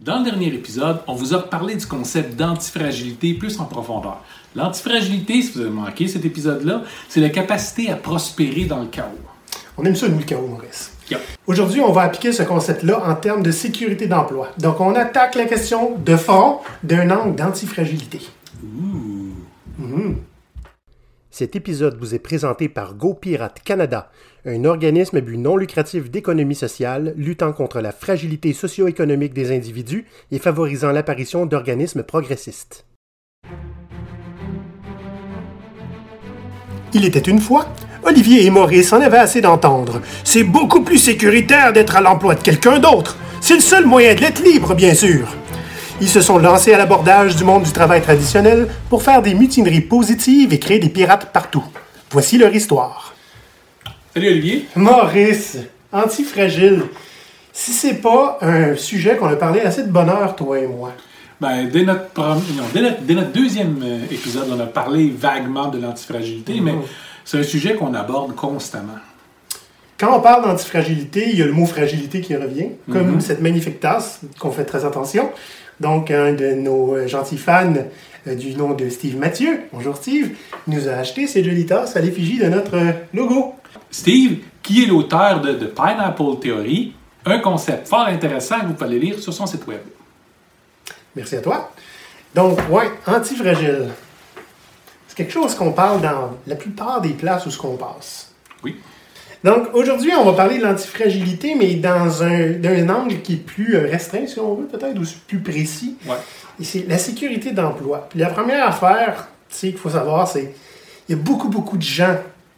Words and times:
Dans 0.00 0.20
le 0.20 0.24
dernier 0.26 0.54
épisode, 0.54 1.00
on 1.08 1.14
vous 1.14 1.34
a 1.34 1.42
parlé 1.42 1.74
du 1.74 1.84
concept 1.84 2.36
d'antifragilité 2.36 3.34
plus 3.34 3.58
en 3.58 3.64
profondeur. 3.64 4.22
L'antifragilité, 4.54 5.42
si 5.42 5.50
vous 5.54 5.62
avez 5.62 5.70
manqué 5.70 6.06
cet 6.06 6.24
épisode-là, 6.24 6.84
c'est 7.08 7.18
la 7.20 7.30
capacité 7.30 7.90
à 7.90 7.96
prospérer 7.96 8.66
dans 8.66 8.78
le 8.78 8.86
chaos. 8.86 9.08
On 9.76 9.82
aime 9.82 9.96
ça, 9.96 10.06
nous, 10.08 10.18
le 10.18 10.24
chaos, 10.24 10.46
Maurice. 10.46 10.92
Yep. 11.10 11.20
Aujourd'hui, 11.48 11.80
on 11.80 11.90
va 11.90 12.02
appliquer 12.02 12.32
ce 12.32 12.44
concept-là 12.44 13.02
en 13.08 13.16
termes 13.16 13.42
de 13.42 13.50
sécurité 13.50 14.06
d'emploi. 14.06 14.52
Donc, 14.58 14.80
on 14.80 14.94
attaque 14.94 15.34
la 15.34 15.46
question 15.46 15.96
de 15.96 16.16
fond 16.16 16.58
d'un 16.84 17.10
angle 17.10 17.34
d'antifragilité. 17.34 18.20
Mhm. 18.62 20.18
Cet 21.38 21.54
épisode 21.54 21.96
vous 22.00 22.16
est 22.16 22.18
présenté 22.18 22.68
par 22.68 22.94
GoPirate 22.96 23.60
Canada, 23.64 24.10
un 24.44 24.64
organisme 24.64 25.18
à 25.18 25.20
but 25.20 25.36
non 25.36 25.56
lucratif 25.56 26.10
d'économie 26.10 26.56
sociale 26.56 27.14
luttant 27.16 27.52
contre 27.52 27.80
la 27.80 27.92
fragilité 27.92 28.52
socio-économique 28.52 29.34
des 29.34 29.54
individus 29.54 30.06
et 30.32 30.40
favorisant 30.40 30.90
l'apparition 30.90 31.46
d'organismes 31.46 32.02
progressistes. 32.02 32.86
Il 36.92 37.04
était 37.04 37.20
une 37.20 37.38
fois, 37.38 37.68
Olivier 38.02 38.44
et 38.44 38.50
Maurice 38.50 38.92
en 38.92 39.00
avaient 39.00 39.18
assez 39.18 39.40
d'entendre. 39.40 40.00
C'est 40.24 40.42
beaucoup 40.42 40.82
plus 40.82 40.98
sécuritaire 40.98 41.72
d'être 41.72 41.94
à 41.94 42.00
l'emploi 42.00 42.34
de 42.34 42.42
quelqu'un 42.42 42.80
d'autre. 42.80 43.16
C'est 43.40 43.54
le 43.54 43.60
seul 43.60 43.86
moyen 43.86 44.16
de 44.16 44.22
l'être 44.22 44.42
libre, 44.42 44.74
bien 44.74 44.92
sûr. 44.92 45.28
Ils 46.00 46.08
se 46.08 46.20
sont 46.20 46.38
lancés 46.38 46.72
à 46.72 46.78
l'abordage 46.78 47.34
du 47.34 47.44
monde 47.44 47.64
du 47.64 47.72
travail 47.72 48.00
traditionnel 48.02 48.68
pour 48.88 49.02
faire 49.02 49.20
des 49.20 49.34
mutineries 49.34 49.80
positives 49.80 50.52
et 50.52 50.58
créer 50.58 50.78
des 50.78 50.88
pirates 50.88 51.32
partout. 51.32 51.64
Voici 52.10 52.38
leur 52.38 52.54
histoire. 52.54 53.14
Salut 54.14 54.28
Olivier. 54.28 54.68
Maurice, 54.76 55.58
antifragile. 55.92 56.82
Si 57.52 57.72
c'est 57.72 57.94
pas 57.94 58.38
un 58.40 58.76
sujet 58.76 59.16
qu'on 59.16 59.26
a 59.26 59.36
parlé 59.36 59.60
assez 59.60 59.82
de 59.82 59.90
bonheur, 59.90 60.36
toi 60.36 60.58
et 60.60 60.68
moi. 60.68 60.92
Ben, 61.40 61.68
dès, 61.68 61.82
notre 61.82 62.08
prom- 62.10 62.42
non, 62.56 62.64
dès, 62.72 62.80
notre, 62.80 63.00
dès 63.02 63.14
notre 63.14 63.32
deuxième 63.32 63.80
euh, 63.84 63.98
épisode, 64.10 64.46
on 64.52 64.58
a 64.58 64.66
parlé 64.66 65.12
vaguement 65.16 65.68
de 65.68 65.78
l'antifragilité, 65.80 66.60
mais 66.60 66.74
c'est 67.24 67.38
un 67.38 67.42
sujet 67.44 67.74
qu'on 67.74 67.94
aborde 67.94 68.34
constamment. 68.34 68.98
Quand 69.98 70.16
on 70.16 70.20
parle 70.20 70.44
d'antifragilité, 70.44 71.28
il 71.30 71.38
y 71.38 71.42
a 71.42 71.46
le 71.46 71.52
mot 71.52 71.66
fragilité 71.66 72.20
qui 72.20 72.34
revient, 72.36 72.68
comme 72.92 73.20
cette 73.20 73.40
magnifique 73.40 73.80
tasse 73.80 74.20
qu'on 74.38 74.50
fait 74.52 74.64
très 74.64 74.84
attention. 74.84 75.30
Donc, 75.80 76.10
un 76.10 76.32
de 76.32 76.54
nos 76.54 76.96
euh, 76.96 77.06
gentils 77.06 77.38
fans 77.38 77.72
euh, 78.26 78.34
du 78.34 78.56
nom 78.56 78.74
de 78.74 78.88
Steve 78.88 79.16
Mathieu, 79.16 79.60
bonjour 79.72 79.96
Steve, 79.96 80.36
nous 80.66 80.88
a 80.88 80.92
acheté 80.92 81.26
cette 81.26 81.44
jolie 81.44 81.66
tasse 81.66 81.94
à 81.94 82.00
l'effigie 82.00 82.38
de 82.38 82.46
notre 82.46 82.76
logo. 83.14 83.54
Steve, 83.90 84.38
qui 84.62 84.82
est 84.82 84.86
l'auteur 84.86 85.40
de, 85.40 85.52
de 85.52 85.66
Pineapple 85.66 86.40
Theory, 86.40 86.94
un 87.24 87.38
concept 87.38 87.86
fort 87.86 88.06
intéressant 88.06 88.60
que 88.60 88.66
vous 88.66 88.74
pouvez 88.74 88.98
lire 88.98 89.20
sur 89.20 89.32
son 89.32 89.46
site 89.46 89.66
web. 89.66 89.80
Merci 91.14 91.36
à 91.36 91.40
toi. 91.40 91.70
Donc, 92.34 92.58
ouais, 92.70 92.90
antifragile. 93.06 93.88
C'est 95.06 95.16
quelque 95.16 95.32
chose 95.32 95.54
qu'on 95.54 95.72
parle 95.72 96.00
dans 96.00 96.36
la 96.46 96.56
plupart 96.56 97.00
des 97.00 97.10
places 97.10 97.46
où 97.46 97.50
ce 97.50 97.58
qu'on 97.58 97.76
passe. 97.76 98.32
Oui. 98.64 98.76
Donc, 99.44 99.68
aujourd'hui, 99.72 100.10
on 100.18 100.24
va 100.24 100.32
parler 100.32 100.58
de 100.58 100.64
l'antifragilité, 100.64 101.54
mais 101.54 101.74
dans 101.74 102.22
un, 102.22 102.50
d'un 102.50 102.88
angle 102.88 103.20
qui 103.22 103.34
est 103.34 103.36
plus 103.36 103.76
euh, 103.76 103.88
restreint, 103.90 104.26
si 104.26 104.40
on 104.40 104.54
veut, 104.54 104.66
peut-être, 104.66 104.98
ou 104.98 105.04
plus 105.26 105.40
précis. 105.40 105.96
Ouais. 106.06 106.16
Et 106.60 106.64
c'est 106.64 106.86
la 106.88 106.98
sécurité 106.98 107.52
d'emploi. 107.52 108.08
Puis 108.10 108.18
la 108.18 108.28
première 108.28 108.66
affaire, 108.66 109.28
tu 109.48 109.56
sais, 109.56 109.68
qu'il 109.68 109.78
faut 109.78 109.90
savoir, 109.90 110.26
c'est 110.26 110.54
il 111.08 111.16
y 111.16 111.18
a 111.18 111.22
beaucoup, 111.22 111.48
beaucoup 111.48 111.76
de 111.76 111.82
gens 111.82 112.16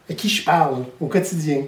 à 0.09 0.14
qui 0.14 0.28
je 0.28 0.42
parle 0.42 0.84
au 1.00 1.06
quotidien 1.06 1.64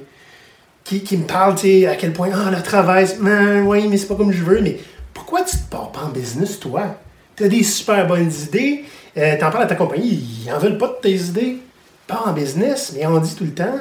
qui, 0.84 1.02
qui 1.02 1.16
me 1.16 1.26
parlent, 1.26 1.54
tu 1.54 1.62
sais, 1.62 1.86
à 1.86 1.94
quel 1.94 2.12
point, 2.12 2.30
ah, 2.34 2.50
le 2.50 2.62
travail, 2.62 3.06
Ben, 3.20 3.64
oui, 3.64 3.86
mais 3.88 3.96
c'est 3.96 4.08
pas 4.08 4.16
comme 4.16 4.32
je 4.32 4.42
veux, 4.42 4.60
mais 4.60 4.78
pourquoi 5.14 5.42
tu 5.42 5.56
te 5.56 5.70
pars 5.70 5.92
pas 5.92 6.00
en 6.00 6.08
business, 6.08 6.58
toi? 6.58 6.96
Tu 7.36 7.44
as 7.44 7.48
des 7.48 7.62
super 7.62 8.06
bonnes 8.06 8.32
idées, 8.32 8.84
euh, 9.16 9.36
t'en 9.38 9.50
parles 9.50 9.64
à 9.64 9.66
ta 9.66 9.74
compagnie, 9.74 10.44
ils 10.44 10.52
en 10.52 10.58
veulent 10.58 10.78
pas 10.78 10.88
de 10.88 10.96
tes 11.00 11.14
idées. 11.14 11.58
Pas 12.06 12.24
en 12.26 12.32
business, 12.32 12.92
mais 12.96 13.06
on 13.06 13.18
dit 13.18 13.34
tout 13.34 13.44
le 13.44 13.54
temps, 13.54 13.78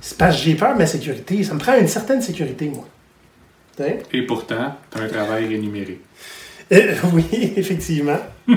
c'est 0.00 0.18
parce 0.18 0.36
que 0.36 0.42
j'ai 0.42 0.54
peur 0.54 0.74
de 0.74 0.78
ma 0.78 0.86
sécurité. 0.86 1.42
Ça 1.42 1.54
me 1.54 1.58
prend 1.58 1.76
une 1.78 1.88
certaine 1.88 2.20
sécurité, 2.20 2.68
moi. 2.68 2.86
Et 4.12 4.22
pourtant, 4.22 4.76
tu 4.90 4.98
as 4.98 5.02
un 5.02 5.08
travail 5.08 5.46
rémunéré. 5.46 6.00
Euh, 6.72 6.94
oui, 7.12 7.24
effectivement. 7.56 8.18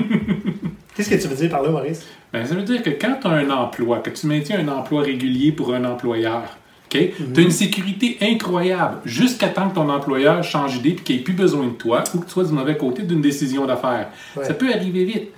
Qu'est-ce 0.94 1.10
que 1.10 1.14
tu 1.14 1.28
veux 1.28 1.36
dire 1.36 1.50
par 1.50 1.62
là, 1.62 1.70
Maurice? 1.70 2.06
Ben, 2.32 2.44
ça 2.44 2.54
veut 2.54 2.62
dire 2.62 2.82
que 2.82 2.90
quand 2.90 3.18
tu 3.20 3.26
as 3.26 3.30
un 3.30 3.50
emploi, 3.50 4.00
que 4.00 4.10
tu 4.10 4.26
maintiens 4.26 4.58
un 4.60 4.68
emploi 4.68 5.02
régulier 5.02 5.52
pour 5.52 5.74
un 5.74 5.84
employeur, 5.84 6.56
tu 6.88 6.98
as 6.98 7.40
une 7.40 7.50
sécurité 7.50 8.18
incroyable 8.20 8.98
jusqu'à 9.04 9.48
temps 9.48 9.68
que 9.68 9.74
ton 9.74 9.88
employeur 9.88 10.42
change 10.42 10.74
d'idée 10.74 10.90
et 10.90 10.94
qu'il 10.96 11.16
n'ait 11.16 11.22
plus 11.22 11.34
besoin 11.34 11.66
de 11.66 11.72
toi 11.72 12.04
ou 12.14 12.18
que 12.18 12.26
tu 12.26 12.32
sois 12.32 12.44
du 12.44 12.52
mauvais 12.52 12.76
côté 12.76 13.02
d'une 13.02 13.20
décision 13.20 13.66
d'affaires. 13.66 14.08
Ouais. 14.36 14.44
Ça 14.44 14.54
peut 14.54 14.72
arriver 14.72 15.04
vite. 15.04 15.28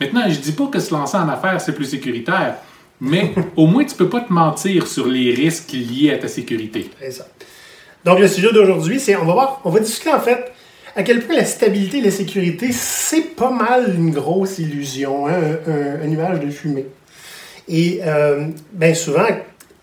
Maintenant, 0.00 0.22
je 0.28 0.38
dis 0.38 0.52
pas 0.52 0.66
que 0.66 0.78
se 0.78 0.92
lancer 0.92 1.16
en 1.16 1.28
affaires, 1.28 1.60
c'est 1.60 1.74
plus 1.74 1.86
sécuritaire, 1.86 2.56
mais 3.00 3.32
au 3.56 3.66
moins, 3.66 3.84
tu 3.84 3.94
peux 3.94 4.08
pas 4.08 4.20
te 4.20 4.32
mentir 4.32 4.86
sur 4.86 5.06
les 5.06 5.34
risques 5.34 5.72
liés 5.72 6.12
à 6.12 6.18
ta 6.18 6.28
sécurité. 6.28 6.90
C'est 7.00 7.10
ça. 7.10 7.26
Donc, 8.04 8.18
le 8.20 8.28
sujet 8.28 8.52
d'aujourd'hui, 8.52 9.00
c'est 9.00 9.16
on 9.16 9.24
va 9.24 9.32
voir, 9.32 9.60
on 9.64 9.70
va 9.70 9.80
discuter 9.80 10.10
en 10.12 10.20
fait 10.20 10.52
à 10.94 11.02
quel 11.02 11.20
point 11.24 11.36
la 11.36 11.44
stabilité 11.44 11.98
et 11.98 12.02
la 12.02 12.10
sécurité, 12.10 12.70
c'est 12.72 13.34
pas 13.36 13.50
mal 13.50 13.94
une 13.94 14.10
grosse 14.12 14.58
illusion, 14.58 15.26
hein, 15.26 15.34
un, 15.66 15.70
un- 15.72 16.02
un 16.02 16.06
nuage 16.06 16.40
de 16.40 16.50
fumée. 16.50 16.86
Et 17.68 18.00
euh, 18.04 18.46
bien 18.72 18.94
souvent, 18.94 19.26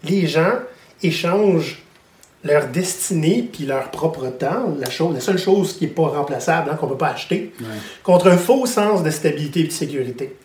les 0.06 0.26
gens 0.26 0.54
échangent 1.04 1.80
leur 2.46 2.68
destinée 2.68 3.48
puis 3.52 3.66
leur 3.66 3.92
propre 3.92 4.28
temps, 4.28 4.76
la, 4.80 4.90
chose, 4.90 5.14
la 5.14 5.20
seule 5.22 5.38
chose 5.38 5.78
qui 5.78 5.86
n'est 5.86 5.92
pas 5.92 6.08
remplaçable, 6.08 6.70
hein, 6.72 6.76
qu'on 6.76 6.88
ne 6.88 6.92
peut 6.92 6.98
pas 6.98 7.10
acheter, 7.10 7.54
Ouais. 7.60 7.68
contre 8.04 8.28
un 8.28 8.38
faux 8.38 8.66
sens 8.66 9.04
de 9.04 9.10
stabilité 9.10 9.62
et 9.62 9.64
de 9.66 9.72
sécurité. 9.72 10.36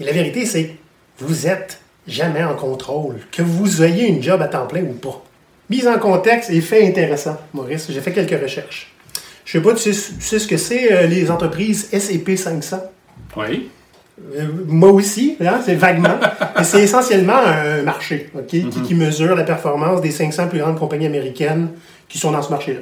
Et 0.00 0.04
la 0.04 0.12
vérité, 0.12 0.46
c'est 0.46 0.76
vous 1.18 1.46
êtes 1.46 1.80
jamais 2.06 2.44
en 2.44 2.54
contrôle, 2.54 3.16
que 3.32 3.42
vous 3.42 3.82
ayez 3.82 4.06
une 4.08 4.22
job 4.22 4.40
à 4.42 4.48
temps 4.48 4.66
plein 4.66 4.82
ou 4.82 4.92
pas. 4.94 5.22
Mise 5.68 5.88
en 5.88 5.98
contexte 5.98 6.50
et 6.50 6.60
fait 6.60 6.86
intéressant, 6.86 7.36
Maurice, 7.52 7.88
j'ai 7.90 8.00
fait 8.00 8.12
quelques 8.12 8.40
recherches. 8.40 8.92
Je 9.44 9.52
sais 9.52 9.60
pas, 9.60 9.74
tu 9.74 9.92
sais, 9.92 10.12
tu 10.14 10.20
sais 10.20 10.38
ce 10.38 10.46
que 10.46 10.56
c'est 10.56 10.92
euh, 10.92 11.06
les 11.06 11.30
entreprises 11.30 11.88
S&P 11.92 12.36
500? 12.36 12.82
Oui. 13.36 13.68
Euh, 14.34 14.46
moi 14.66 14.90
aussi, 14.90 15.36
hein, 15.40 15.60
c'est 15.64 15.74
vaguement. 15.74 16.18
Mais 16.56 16.64
c'est 16.64 16.82
essentiellement 16.82 17.36
un 17.44 17.82
marché 17.82 18.30
ok, 18.34 18.46
qui, 18.46 18.64
qui 18.70 18.94
mesure 18.94 19.34
la 19.36 19.44
performance 19.44 20.00
des 20.00 20.10
500 20.10 20.48
plus 20.48 20.58
grandes 20.60 20.78
compagnies 20.78 21.06
américaines 21.06 21.68
qui 22.08 22.18
sont 22.18 22.30
dans 22.32 22.42
ce 22.42 22.50
marché-là. 22.50 22.80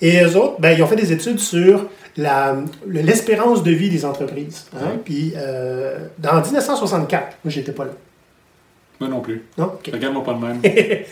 Et 0.00 0.22
eux 0.22 0.36
autres, 0.36 0.60
ben, 0.60 0.76
ils 0.76 0.82
ont 0.82 0.86
fait 0.86 0.96
des 0.96 1.12
études 1.12 1.40
sur 1.40 1.86
l'espérance 2.86 3.62
de 3.62 3.70
vie 3.70 3.90
des 3.90 4.04
entreprises. 4.04 4.66
hein. 4.76 4.96
Puis, 5.04 5.32
euh, 5.36 5.98
dans 6.18 6.40
1964, 6.40 7.38
moi, 7.44 7.52
j'étais 7.52 7.72
pas 7.72 7.84
là. 7.84 7.90
Moi 9.00 9.08
non 9.08 9.20
plus. 9.20 9.44
Non? 9.56 9.72
Regarde-moi 9.92 10.24
pas 10.24 10.34
de 10.34 10.38
même. 10.38 10.60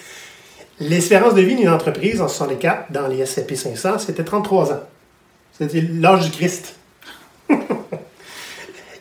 L'espérance 0.81 1.35
de 1.35 1.41
vie 1.41 1.57
d'une 1.57 1.69
entreprise 1.69 2.21
en 2.21 2.29
64, 2.29 2.93
dans 2.93 3.07
les 3.09 3.21
S&P 3.21 3.57
500, 3.57 3.99
c'était 3.99 4.25
33 4.25 4.73
ans. 4.73 4.81
C'était 5.59 5.81
l'âge 5.81 6.27
du 6.27 6.31
Christ. 6.31 6.77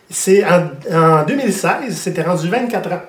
C'est 0.09 0.45
en, 0.45 0.69
en 0.93 1.25
2016, 1.25 1.97
c'était 1.97 2.21
rendu 2.21 2.47
24 2.47 2.93
ans. 2.93 3.01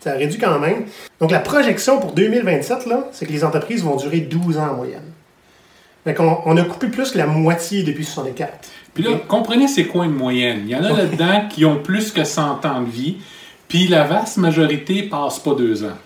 Ça 0.00 0.12
a 0.12 0.14
réduit 0.14 0.38
quand 0.38 0.58
même. 0.58 0.84
Donc 1.20 1.30
la 1.30 1.40
projection 1.40 1.98
pour 1.98 2.12
2027, 2.12 2.86
là, 2.86 3.08
c'est 3.12 3.26
que 3.26 3.32
les 3.32 3.44
entreprises 3.44 3.82
vont 3.82 3.96
durer 3.96 4.20
12 4.20 4.58
ans 4.58 4.68
en 4.70 4.74
moyenne. 4.74 5.12
Qu'on 6.16 6.38
on 6.46 6.56
a 6.56 6.62
coupé 6.62 6.88
plus 6.88 7.10
que 7.10 7.18
la 7.18 7.26
moitié 7.26 7.82
depuis 7.82 8.04
64. 8.04 8.68
Puis 8.94 9.02
là, 9.02 9.10
comprenez 9.28 9.68
c'est 9.68 9.84
quoi 9.84 10.06
une 10.06 10.14
moyenne? 10.14 10.62
Il 10.64 10.70
y 10.70 10.76
en 10.76 10.82
a 10.82 10.90
là-dedans 10.90 11.48
qui 11.50 11.64
ont 11.66 11.82
plus 11.82 12.12
que 12.12 12.24
100 12.24 12.64
ans 12.64 12.80
de 12.80 12.90
vie, 12.90 13.18
puis 13.68 13.86
la 13.88 14.04
vaste 14.04 14.38
majorité 14.38 15.02
passe 15.04 15.38
pas 15.38 15.54
deux 15.54 15.84
ans. 15.84 15.96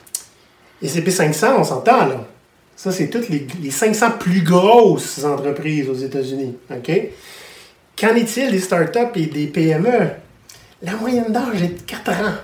Et 0.83 0.89
CP 0.89 1.11
500, 1.11 1.55
on 1.59 1.65
s'entend, 1.65 2.07
là. 2.07 2.27
Ça, 2.75 2.91
c'est 2.91 3.09
toutes 3.09 3.29
les, 3.29 3.47
les 3.63 3.71
500 3.71 4.13
plus 4.19 4.43
grosses 4.43 5.23
entreprises 5.25 5.89
aux 5.89 5.95
États-Unis. 5.95 6.57
OK? 6.71 6.91
Qu'en 8.01 8.15
est-il 8.17 8.51
des 8.51 8.59
startups 8.59 8.99
et 9.15 9.27
des 9.27 9.47
PME? 9.47 10.11
La 10.83 10.93
moyenne 10.97 11.31
d'âge 11.31 11.63
est 11.63 11.69
de 11.69 11.83
4 11.87 12.11
ans. 12.11 12.35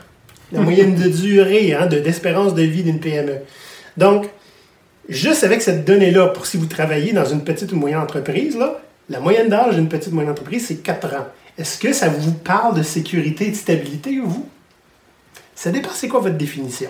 La 0.53 0.61
moyenne 0.61 0.94
de 0.94 1.09
durée, 1.09 1.75
hein, 1.75 1.87
de- 1.87 1.99
d'espérance 1.99 2.55
de 2.55 2.62
vie 2.62 2.85
d'une 2.85 3.00
PME. 3.00 3.38
Donc, 3.97 4.29
juste 5.09 5.43
avec 5.43 5.61
cette 5.61 5.85
donnée-là, 5.85 6.29
pour 6.29 6.47
si 6.47 6.56
vous 6.56 6.67
travaillez 6.67 7.12
dans 7.12 7.25
une 7.25 7.43
petite 7.43 7.73
ou 7.73 7.76
moyenne 7.76 7.99
entreprise, 7.99 8.56
là, 8.56 8.81
la 9.11 9.19
moyenne 9.19 9.49
d'âge 9.49 9.75
d'une 9.75 9.88
petite 9.88 10.12
ou 10.12 10.14
moyenne 10.14 10.32
entreprise, 10.32 10.67
c'est 10.69 10.76
4 10.76 11.14
ans. 11.17 11.26
Est-ce 11.59 11.79
que 11.79 11.93
ça 11.93 12.09
vous 12.09 12.32
parle 12.32 12.76
de 12.76 12.82
sécurité 12.85 13.49
et 13.49 13.50
de 13.50 13.56
stabilité, 13.56 14.21
vous? 14.23 14.47
Ça 15.58 15.72
dépend 15.72 15.90
c'est 15.93 16.06
quoi 16.06 16.20
votre 16.20 16.37
définition. 16.37 16.88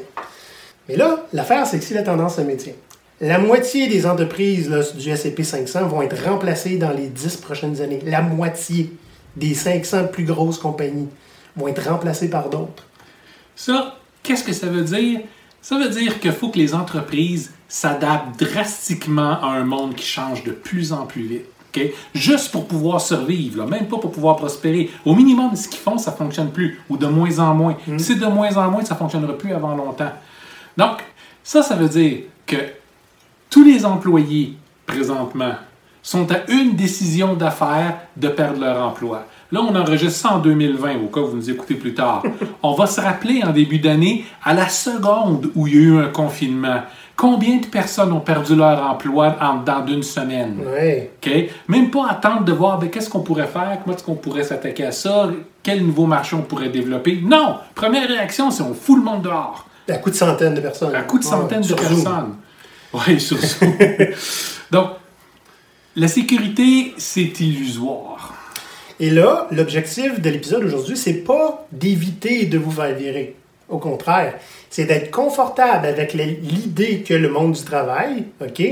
Mais 0.91 0.97
là, 0.97 1.25
l'affaire, 1.33 1.67
c'est 1.67 1.79
que 1.79 1.85
si 1.87 1.95
la 1.95 2.03
tendance 2.03 2.37
se 2.37 2.43
maintient, 2.43 2.75
la 3.19 3.39
moitié 3.39 3.89
des 3.89 4.05
entreprises 4.05 4.69
du 4.95 5.09
S&P 5.09 5.43
500 5.43 5.89
vont 5.89 6.03
être 6.03 6.23
remplacées 6.23 6.77
dans 6.77 6.91
les 6.91 7.07
10 7.07 7.39
prochaines 7.39 7.81
années. 7.81 8.01
La 8.05 8.21
moitié 8.21 8.93
des 9.37 9.55
500 9.55 10.09
plus 10.09 10.25
grosses 10.25 10.59
compagnies 10.59 11.09
vont 11.57 11.67
être 11.69 11.89
remplacées 11.89 12.29
par 12.29 12.51
d'autres. 12.51 12.85
Ça, 13.57 13.97
qu'est-ce 14.23 14.45
que 14.45 14.53
ça 14.53 14.67
veut 14.67 14.85
dire? 14.85 15.21
Ça 15.63 15.79
veut 15.79 15.89
dire 15.89 16.21
qu'il 16.21 16.33
faut 16.33 16.51
que 16.51 16.59
les 16.59 16.75
entreprises 16.75 17.53
s'adaptent 17.69 18.39
drastiquement 18.39 19.41
à 19.41 19.47
un 19.47 19.65
monde 19.65 19.95
qui 19.95 20.07
change 20.07 20.45
de 20.45 20.53
plus 20.53 20.93
en 20.93 21.07
plus 21.07 21.23
vite. 21.23 21.47
Juste 22.15 22.51
pour 22.51 22.67
pouvoir 22.67 23.01
survivre, 23.01 23.59
là, 23.59 23.67
même 23.67 23.87
pas 23.87 23.99
pour 23.99 24.11
pouvoir 24.11 24.37
prospérer. 24.37 24.91
Au 25.05 25.15
minimum, 25.15 25.55
ce 25.55 25.69
qu'ils 25.69 25.81
font, 25.81 25.99
ça 25.99 26.13
fonctionne 26.13 26.51
plus, 26.51 26.81
ou 26.89 26.97
de 26.97 27.07
moins 27.07 27.39
en 27.39 27.55
moins. 27.55 27.77
Mm. 27.87 27.99
C'est 27.99 28.17
de 28.17 28.27
moins 28.27 28.57
en 28.57 28.71
moins, 28.71 28.85
ça 28.85 28.97
fonctionnera 28.97 29.37
plus 29.37 29.53
avant 29.53 29.75
longtemps. 29.77 30.13
Donc, 30.77 31.05
ça, 31.43 31.63
ça 31.63 31.77
veut 31.77 31.89
dire 31.89 32.21
que 32.47 32.57
tous 33.51 33.65
les 33.65 33.85
employés, 33.85 34.57
présentement, 34.87 35.55
sont 36.03 36.31
à 36.33 36.51
une 36.51 36.75
décision 36.75 37.35
d'affaires 37.35 37.99
de 38.17 38.29
perdre 38.29 38.61
leur 38.61 38.83
emploi. 38.83 39.27
Là, 39.51 39.61
on 39.63 39.75
enregistre 39.75 40.29
ça 40.29 40.35
en 40.35 40.39
2020, 40.39 40.97
au 41.05 41.09
cas 41.09 41.21
où 41.21 41.29
vous 41.29 41.37
nous 41.37 41.51
écoutez 41.51 41.75
plus 41.75 41.95
tard. 41.95 42.23
On 42.63 42.75
va 42.75 42.87
se 42.87 43.01
rappeler 43.01 43.43
en 43.43 43.51
début 43.51 43.79
d'année, 43.79 44.25
à 44.45 44.53
la 44.53 44.69
seconde 44.69 45.51
où 45.55 45.67
il 45.67 45.75
y 45.75 45.79
a 45.79 45.81
eu 45.81 45.99
un 45.99 46.09
confinement, 46.09 46.83
combien 47.19 47.57
de 47.57 47.67
personnes 47.67 48.13
ont 48.13 48.21
perdu 48.21 48.55
leur 48.55 48.81
emploi 48.81 49.37
en 49.41 49.59
dedans 49.59 49.81
d'une 49.81 50.05
semaine? 50.05 50.57
Même 51.67 51.91
pas 51.91 52.09
attendre 52.09 52.45
de 52.45 52.53
voir 52.53 52.79
ben, 52.79 52.89
qu'est-ce 52.89 53.11
qu'on 53.11 53.21
pourrait 53.21 53.49
faire, 53.49 53.81
comment 53.83 53.95
est-ce 53.95 54.05
qu'on 54.05 54.15
pourrait 54.15 54.45
s'attaquer 54.45 54.87
à 54.87 54.93
ça, 54.93 55.29
quel 55.63 55.85
nouveau 55.85 56.07
marché 56.07 56.37
on 56.37 56.43
pourrait 56.43 56.69
développer? 56.69 57.21
Non! 57.23 57.57
Première 57.75 58.09
réaction, 58.09 58.51
c'est 58.51 58.63
on 58.63 58.73
fout 58.73 58.97
le 58.97 59.03
monde 59.03 59.23
dehors. 59.23 59.67
À 59.89 59.97
coup 59.97 60.11
de 60.11 60.15
centaines 60.15 60.55
de 60.55 60.61
personnes. 60.61 60.95
À 60.95 61.03
coup 61.03 61.19
de 61.19 61.25
centaines 61.25 61.63
Ouais, 61.63 61.69
de 61.69 61.75
personnes. 61.75 62.37
Oui, 62.93 63.21
sur. 63.21 63.37
Donc, 64.71 64.91
la 65.97 66.09
sécurité, 66.09 66.95
c'est 66.99 67.41
illusoire. 67.41 68.35
Et 69.01 69.11
là, 69.11 69.49
l'objectif 69.51 70.21
de 70.21 70.31
l'épisode 70.31 70.65
aujourd'hui, 70.65 70.97
c'est 70.97 71.25
pas 71.25 71.67
d'éviter 71.73 72.47
de 72.47 72.59
vous 72.59 72.71
faire 72.71 72.95
virer. 72.95 73.37
Au 73.69 73.79
contraire, 73.79 74.35
c'est 74.71 74.85
d'être 74.85 75.11
confortable 75.11 75.87
avec 75.87 76.15
l'idée 76.15 77.03
que 77.03 77.15
le 77.15 77.29
monde 77.29 77.53
du 77.53 77.63
travail, 77.63 78.25
OK, 78.41 78.63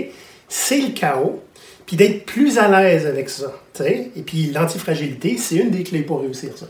c'est 0.49 0.81
le 0.81 0.93
chaos, 0.93 1.43
puis 1.85 1.97
d'être 1.97 2.25
plus 2.25 2.59
à 2.59 2.69
l'aise 2.69 3.07
avec 3.07 3.29
ça. 3.29 3.53
tu 3.75 3.83
sais. 3.83 4.11
Et 4.17 4.23
puis 4.23 4.51
l'antifragilité, 4.53 5.37
c'est 5.39 5.57
une 5.57 5.71
des 5.71 5.83
clés 5.83 6.03
pour 6.03 6.21
réussir 6.21 6.57
ça. 6.57 6.67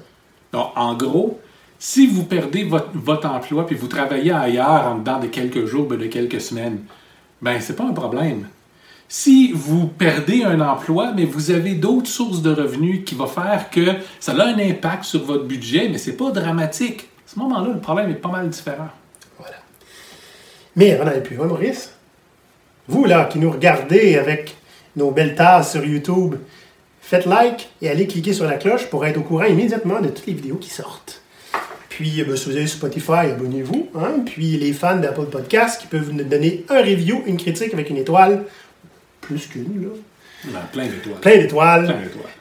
Donc, 0.53 0.71
en 0.77 0.95
gros, 0.95 1.41
si 1.79 2.07
vous 2.07 2.25
perdez 2.25 2.65
votre, 2.65 2.91
votre 2.95 3.29
emploi 3.29 3.67
puis 3.67 3.77
vous 3.77 3.89
travaillez 3.89 4.33
ailleurs 4.33 4.87
en 4.87 4.99
dedans 4.99 5.19
de 5.19 5.27
quelques 5.27 5.67
jours, 5.67 5.87
ben, 5.87 5.99
de 5.99 6.07
quelques 6.07 6.41
semaines, 6.41 6.81
ben 7.43 7.61
c'est 7.61 7.77
pas 7.77 7.85
un 7.85 7.93
problème. 7.93 8.49
Si 9.09 9.53
vous 9.53 9.87
perdez 9.87 10.43
un 10.43 10.61
emploi, 10.61 11.13
mais 11.15 11.25
vous 11.25 11.53
avez 11.53 11.75
d'autres 11.75 12.09
sources 12.09 12.43
de 12.43 12.51
revenus 12.51 13.05
qui 13.05 13.15
vont 13.15 13.27
faire 13.27 13.71
que 13.71 13.87
ça 14.19 14.33
a 14.33 14.47
un 14.47 14.59
impact 14.59 15.05
sur 15.05 15.25
votre 15.25 15.45
budget, 15.45 15.89
mais 15.89 15.99
c'est 15.99 16.17
pas 16.17 16.33
dramatique. 16.33 17.09
Ce 17.37 17.41
moment-là, 17.41 17.75
le 17.75 17.81
problème 17.81 18.09
est 18.11 18.15
pas 18.15 18.31
mal 18.31 18.49
différent. 18.49 18.89
Voilà. 19.39 19.57
Mais 20.75 20.99
on 20.99 21.05
n'avait 21.05 21.23
plus, 21.23 21.39
hein, 21.39 21.45
Maurice? 21.45 21.93
Vous, 22.89 23.05
là, 23.05 23.27
qui 23.27 23.39
nous 23.39 23.51
regardez 23.51 24.17
avec 24.17 24.57
nos 24.97 25.11
belles 25.11 25.35
tasses 25.35 25.73
sur 25.73 25.85
YouTube, 25.85 26.37
faites 27.03 27.27
like 27.27 27.69
et 27.83 27.91
allez 27.91 28.07
cliquer 28.07 28.33
sur 28.33 28.47
la 28.47 28.55
cloche 28.55 28.87
pour 28.87 29.05
être 29.05 29.19
au 29.19 29.21
courant 29.21 29.45
immédiatement 29.45 30.01
de 30.01 30.09
toutes 30.09 30.25
les 30.25 30.33
vidéos 30.33 30.57
qui 30.57 30.71
sortent. 30.71 31.21
Puis, 31.91 32.23
euh, 32.23 32.25
ben, 32.25 32.37
si 32.37 32.49
vous 32.49 32.57
avez 32.57 32.67
Spotify, 32.67 33.13
abonnez-vous. 33.13 33.91
Hein? 33.97 34.21
Puis, 34.25 34.57
les 34.57 34.73
fans 34.73 34.97
d'Apple 34.97 35.27
Podcast 35.27 35.83
qui 35.83 35.89
peuvent 35.89 36.11
nous 36.13 36.25
donner 36.25 36.65
un 36.71 36.81
review, 36.81 37.23
une 37.27 37.37
critique 37.37 37.75
avec 37.75 37.91
une 37.91 37.99
étoile, 37.99 38.45
plus 39.21 39.47
qu'une, 39.47 39.83
là. 39.83 39.89
Ben, 40.45 40.61
plein 40.73 40.87
d'étoiles. 40.87 41.21
Plein 41.21 41.39
d'étoiles. 41.39 41.85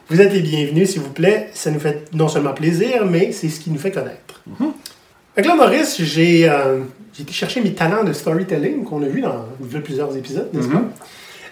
Vous 0.10 0.22
êtes 0.22 0.34
les 0.34 0.42
bienvenus, 0.42 0.92
s'il 0.92 1.02
vous 1.02 1.12
plaît. 1.12 1.50
Ça 1.54 1.72
nous 1.72 1.80
fait 1.80 2.06
non 2.14 2.28
seulement 2.28 2.54
plaisir, 2.54 3.06
mais 3.06 3.32
c'est 3.32 3.50
ce 3.50 3.60
qui 3.60 3.72
nous 3.72 3.80
fait 3.80 3.92
connaître. 3.92 4.44
Fait 5.36 5.42
que 5.42 5.48
là, 5.48 5.56
Maurice, 5.56 6.02
j'ai 6.02 6.48
euh, 6.50 6.80
été 7.20 7.34
chercher 7.34 7.62
mes 7.62 7.74
talents 7.74 8.04
de 8.04 8.14
storytelling 8.14 8.84
qu'on 8.84 9.02
a 9.04 9.08
vu 9.08 9.22
dans 9.22 9.46
plusieurs 9.84 10.16
épisodes, 10.16 10.50
n'est-ce 10.54 10.68
Mhm. 10.68 10.74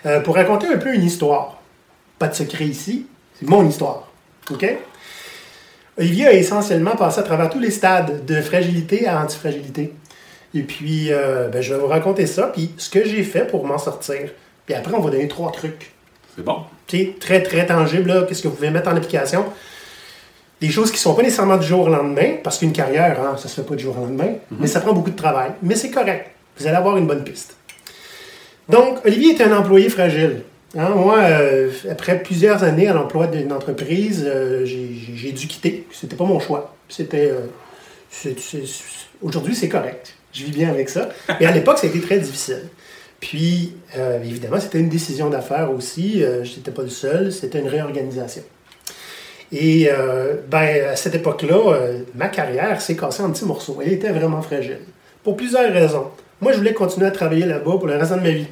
pas? 0.04 0.10
Euh, 0.10 0.20
pour 0.22 0.36
raconter 0.36 0.68
un 0.68 0.78
peu 0.78 0.94
une 0.94 1.04
histoire. 1.04 1.62
Pas 2.20 2.28
de 2.28 2.36
secret 2.36 2.66
ici, 2.66 3.08
c'est 3.40 3.48
mon 3.48 3.68
histoire. 3.68 4.10
OK? 4.52 4.66
Olivier 5.98 6.28
a 6.28 6.34
essentiellement 6.34 6.96
passé 6.96 7.20
à 7.20 7.24
travers 7.24 7.50
tous 7.50 7.60
les 7.60 7.72
stades 7.72 8.26
de 8.26 8.42
fragilité 8.42 9.08
à 9.08 9.22
antifragilité. 9.22 9.94
Et 10.54 10.62
puis, 10.64 11.08
euh, 11.12 11.48
ben, 11.50 11.62
je 11.62 11.74
vais 11.74 11.80
vous 11.80 11.88
raconter 11.88 12.26
ça, 12.28 12.48
puis 12.54 12.72
ce 12.78 12.90
que 12.90 13.04
j'ai 13.06 13.24
fait 13.24 13.46
pour 13.48 13.66
m'en 13.66 13.78
sortir. 13.78 14.30
Puis 14.66 14.76
après, 14.76 14.94
on 14.94 15.02
va 15.02 15.10
donner 15.10 15.28
trois 15.28 15.52
trucs. 15.52 15.93
C'est 16.36 16.44
bon? 16.44 16.58
Sais, 16.88 17.16
très, 17.20 17.42
très 17.44 17.66
tangible, 17.66 18.26
qu'est-ce 18.28 18.42
que 18.44 18.48
vous 18.48 18.56
pouvez 18.56 18.70
mettre 18.70 18.90
en 18.90 18.96
application. 18.96 19.46
Des 20.62 20.70
choses 20.70 20.90
qui 20.92 20.98
ne 20.98 21.02
sont 21.02 21.14
pas 21.16 21.24
nécessairement 21.24 21.58
du 21.58 21.68
jour 21.68 21.82
au 21.82 21.90
lendemain, 21.90 22.36
parce 22.44 22.58
qu'une 22.60 22.72
carrière, 22.72 23.20
hein, 23.20 23.36
ça 23.38 23.44
ne 23.46 23.50
se 23.50 23.56
fait 23.56 23.68
pas 23.68 23.76
du 23.76 23.84
jour 23.84 23.98
au 23.98 24.02
lendemain, 24.02 24.36
mais 24.52 24.68
ça 24.68 24.80
prend 24.80 24.94
beaucoup 24.94 25.10
de 25.12 25.16
travail. 25.16 25.52
Mais 25.62 25.76
c'est 25.76 25.92
correct. 25.92 26.32
Vous 26.58 26.68
allez 26.68 26.76
avoir 26.78 26.98
une 26.98 27.08
bonne 27.08 27.24
piste. 27.24 27.56
Donc, 28.70 29.00
Olivier 29.06 29.36
est 29.36 29.42
un 29.44 29.58
employé 29.58 29.90
fragile. 29.90 30.44
Hein, 30.78 30.90
moi, 30.96 31.18
euh, 31.20 31.70
après 31.92 32.22
plusieurs 32.24 32.64
années 32.64 32.88
à 32.88 32.94
l'emploi 32.94 33.28
d'une 33.28 33.52
entreprise, 33.52 34.24
euh, 34.26 34.66
j'ai 34.66 35.32
dû 35.32 35.48
quitter. 35.48 35.86
C'était 35.92 36.16
pas 36.16 36.24
mon 36.24 36.40
choix. 36.40 36.74
C'était. 36.90 37.30
euh, 37.30 37.42
c'est- 38.10 38.40
c'est- 38.40 38.66
c'est- 38.66 38.84
Aujourd'hui, 39.22 39.56
c'est 39.56 39.70
correct. 39.70 40.16
Je 40.34 40.46
vis 40.46 40.52
bien 40.52 40.70
avec 40.70 40.90
ça. 40.90 41.10
Mais 41.40 41.46
à 41.46 41.52
l'époque, 41.52 41.78
ça 41.78 41.88
a 41.88 41.90
été 41.90 42.00
très 42.02 42.20
difficile. 42.20 42.64
Puis, 43.24 43.74
euh, 43.98 44.22
évidemment, 44.22 44.60
c'était 44.60 44.82
une 44.82 44.90
décision 44.90 45.30
d'affaires 45.30 45.72
aussi. 45.72 46.22
Euh, 46.22 46.44
je 46.44 46.58
n'étais 46.58 46.72
pas 46.72 46.82
le 46.82 46.90
seul. 46.90 47.32
C'était 47.32 47.60
une 47.60 47.70
réorganisation. 47.70 48.44
Et 49.50 49.88
euh, 49.90 50.36
ben, 50.52 50.90
à 50.90 50.98
cette 50.98 51.16
époque-là, 51.16 51.78
ma 52.16 52.28
carrière 52.28 52.82
s'est 52.82 52.98
cassée 52.98 53.24
en 53.24 53.32
petits 53.32 53.46
morceaux. 53.46 53.80
Elle 53.82 53.94
était 53.94 54.12
vraiment 54.12 54.42
fragile. 54.42 54.80
Pour 55.24 55.38
plusieurs 55.38 55.72
raisons. 55.72 56.08
Moi, 56.42 56.52
je 56.52 56.58
voulais 56.58 56.74
continuer 56.74 57.06
à 57.06 57.12
travailler 57.12 57.46
là-bas 57.46 57.78
pour 57.78 57.88
le 57.88 57.96
restant 57.96 58.18
de 58.18 58.24
ma 58.24 58.32
vie. 58.32 58.48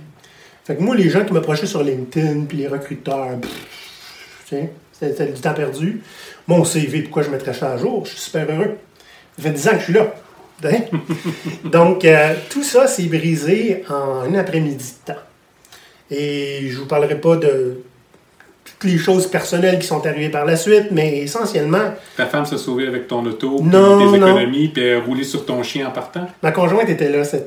Fait 0.63 0.77
que 0.77 0.81
moi, 0.81 0.95
les 0.95 1.09
gens 1.09 1.25
qui 1.25 1.33
m'approchaient 1.33 1.65
sur 1.65 1.83
LinkedIn, 1.83 2.45
puis 2.45 2.59
les 2.59 2.69
recruteurs, 2.69 3.39
c'était 4.45 5.25
du 5.25 5.41
temps 5.41 5.53
perdu. 5.53 6.01
Mon 6.47 6.63
CV, 6.63 7.01
pourquoi 7.01 7.23
je 7.23 7.29
mettrais 7.29 7.53
ça 7.53 7.73
à 7.73 7.77
jour? 7.77 8.05
Je 8.05 8.11
suis 8.11 8.21
super 8.21 8.49
heureux. 8.49 8.77
Ça 9.35 9.43
fait 9.43 9.51
10 9.51 9.67
ans 9.67 9.71
que 9.71 9.79
je 9.79 9.83
suis 9.83 9.93
là. 9.93 10.13
Hein? 10.65 10.81
Donc, 11.65 12.05
euh, 12.05 12.33
tout 12.49 12.63
ça 12.63 12.87
s'est 12.87 13.03
brisé 13.03 13.83
en 13.89 14.21
un 14.31 14.35
après-midi 14.35 14.93
de 15.07 15.13
temps. 15.13 15.19
Et 16.09 16.67
je 16.69 16.77
vous 16.77 16.85
parlerai 16.87 17.19
pas 17.19 17.35
de 17.37 17.77
toutes 18.65 18.89
les 18.91 18.97
choses 18.97 19.27
personnelles 19.27 19.79
qui 19.79 19.87
sont 19.87 20.05
arrivées 20.05 20.29
par 20.29 20.45
la 20.45 20.55
suite, 20.57 20.87
mais 20.91 21.19
essentiellement, 21.19 21.93
Ta 22.17 22.25
femme 22.25 22.45
s'est 22.45 22.57
sauvée 22.57 22.87
avec 22.87 23.07
ton 23.07 23.25
auto, 23.25 23.57
puis 23.59 23.67
Non, 23.69 23.97
tes 24.11 24.19
non. 24.19 24.27
économies, 24.27 24.67
puis 24.69 24.83
elle 24.83 24.97
a 24.97 25.01
roulé 25.01 25.23
sur 25.23 25.45
ton 25.45 25.61
chien 25.63 25.87
en 25.87 25.91
partant? 25.91 26.27
ma 26.43 26.51
conjointe 26.51 26.89
était 26.89 27.09
là. 27.09 27.23
Ça 27.23 27.37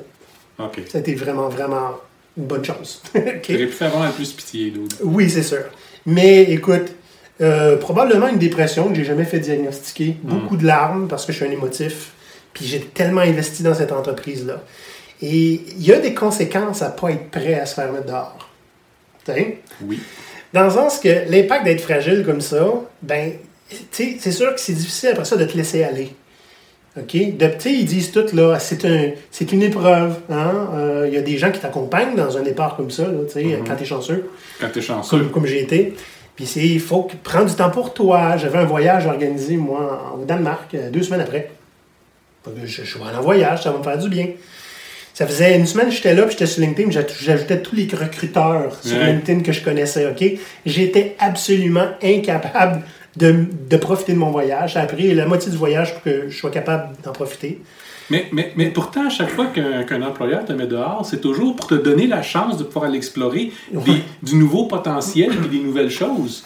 OK. 0.58 0.82
ça 0.88 0.98
a 0.98 1.00
été 1.00 1.14
vraiment, 1.14 1.48
vraiment 1.48 1.90
une 2.38 2.44
bonne 2.44 2.64
chance. 2.64 3.02
OK? 3.14 3.22
J'aurais 3.48 3.66
pu 3.66 3.72
faire 3.72 3.90
vraiment 3.90 4.12
plus 4.12 4.32
pitié, 4.32 4.70
Dude. 4.70 4.92
Oui, 5.02 5.28
c'est 5.28 5.42
sûr. 5.42 5.64
Mais 6.06 6.42
écoute, 6.44 6.92
euh, 7.40 7.76
probablement 7.76 8.28
une 8.28 8.38
dépression 8.38 8.88
que 8.88 8.94
j'ai 8.94 9.04
jamais 9.04 9.24
fait 9.24 9.40
diagnostiquer. 9.40 10.16
Beaucoup 10.22 10.56
de 10.56 10.64
larmes 10.64 11.08
parce 11.08 11.26
que 11.26 11.32
je 11.32 11.38
suis 11.38 11.46
un 11.46 11.50
émotif. 11.50 12.12
Puis 12.54 12.64
j'ai 12.66 12.80
tellement 12.80 13.20
investi 13.20 13.62
dans 13.62 13.74
cette 13.74 13.92
entreprise-là. 13.92 14.62
Et 15.20 15.60
il 15.76 15.84
y 15.84 15.92
a 15.92 15.98
des 15.98 16.14
conséquences 16.14 16.80
à 16.82 16.90
pas 16.90 17.10
être 17.10 17.30
prêt 17.30 17.54
à 17.60 17.66
se 17.66 17.74
faire 17.74 17.92
mettre 17.92 18.06
dehors. 18.06 18.48
T'sais? 19.24 19.58
Oui. 19.82 20.00
Dans 20.52 20.64
le 20.64 20.70
sens 20.70 20.98
que 20.98 21.30
l'impact 21.30 21.64
d'être 21.64 21.80
fragile 21.82 22.22
comme 22.24 22.40
ça, 22.40 22.64
ben, 23.02 23.32
c'est 23.90 24.30
sûr 24.30 24.54
que 24.54 24.60
c'est 24.60 24.72
difficile 24.74 25.10
après 25.10 25.24
ça 25.24 25.36
de 25.36 25.44
te 25.44 25.56
laisser 25.56 25.82
aller. 25.82 26.14
OK? 26.96 27.36
De, 27.36 27.50
sais, 27.58 27.72
ils 27.72 27.86
disent 27.86 28.12
tout, 28.12 28.24
là, 28.34 28.58
c'est 28.60 28.84
un, 28.84 29.10
c'est 29.32 29.50
une 29.50 29.62
épreuve. 29.62 30.16
hein? 30.30 30.68
Euh, 30.74 31.04
Il 31.08 31.14
y 31.14 31.16
a 31.16 31.22
des 31.22 31.38
gens 31.38 31.50
qui 31.50 31.58
t'accompagnent 31.58 32.14
dans 32.14 32.36
un 32.36 32.42
départ 32.42 32.76
comme 32.76 32.90
ça, 32.92 33.02
là, 33.04 33.18
tu 33.26 33.32
sais, 33.32 33.58
quand 33.66 33.74
t'es 33.74 33.84
chanceux 33.84 34.30
Quand 34.60 34.68
t'es 34.72 34.80
chanceux. 34.80 35.18
comme, 35.18 35.30
comme 35.32 35.46
j'ai 35.46 35.60
été. 35.62 35.94
Puis 36.36 36.46
c'est, 36.46 36.64
il 36.64 36.80
faut 36.80 37.08
prendre 37.24 37.46
du 37.46 37.54
temps 37.54 37.70
pour 37.70 37.94
toi. 37.94 38.36
J'avais 38.36 38.58
un 38.58 38.64
voyage 38.64 39.06
organisé, 39.06 39.56
moi, 39.56 40.16
au 40.20 40.24
Danemark, 40.24 40.72
euh, 40.74 40.90
deux 40.90 41.02
semaines 41.02 41.22
après. 41.22 41.50
Je, 42.64 42.84
je 42.84 42.98
vais 42.98 43.04
en 43.16 43.22
voyage, 43.22 43.62
ça 43.62 43.70
va 43.72 43.78
me 43.78 43.82
faire 43.82 43.98
du 43.98 44.08
bien. 44.08 44.28
Ça 45.14 45.26
faisait 45.26 45.56
une 45.56 45.66
semaine 45.66 45.86
que 45.88 45.92
j'étais 45.94 46.14
là, 46.14 46.22
puis 46.24 46.32
j'étais 46.32 46.46
sur 46.46 46.60
LinkedIn, 46.62 46.90
j'ajoutais 46.90 47.62
tous 47.62 47.76
les 47.76 47.86
recruteurs 47.92 48.76
sur 48.82 48.96
Ouais. 48.96 49.12
LinkedIn 49.12 49.40
que 49.42 49.52
je 49.52 49.62
connaissais, 49.62 50.06
OK? 50.10 50.24
J'étais 50.66 51.14
absolument 51.20 51.86
incapable 52.02 52.82
de, 53.16 53.44
de 53.70 53.76
profiter 53.76 54.12
de 54.12 54.18
mon 54.18 54.32
voyage. 54.32 54.74
Ça 54.74 54.80
a 54.80 54.86
pris 54.86 55.14
la 55.14 55.26
moitié 55.26 55.50
du 55.52 55.56
voyage 55.56 55.94
pour 55.94 56.02
que 56.02 56.28
je 56.28 56.36
sois 56.36 56.50
capable 56.50 56.96
d'en 57.04 57.12
profiter. 57.12 57.60
Mais, 58.10 58.26
mais, 58.32 58.52
mais 58.56 58.66
pourtant, 58.70 59.06
à 59.06 59.10
chaque 59.10 59.30
fois 59.30 59.46
qu'un 59.46 60.02
employeur 60.02 60.44
te 60.44 60.52
met 60.52 60.66
dehors, 60.66 61.06
c'est 61.08 61.20
toujours 61.20 61.54
pour 61.56 61.68
te 61.68 61.74
donner 61.74 62.06
la 62.08 62.22
chance 62.22 62.58
de 62.58 62.64
pouvoir 62.64 62.86
aller 62.86 62.98
explorer 62.98 63.52
des- 63.72 64.02
du 64.22 64.34
nouveau 64.34 64.66
potentiel 64.66 65.30
et 65.44 65.48
des 65.48 65.60
nouvelles 65.60 65.90
choses. 65.90 66.44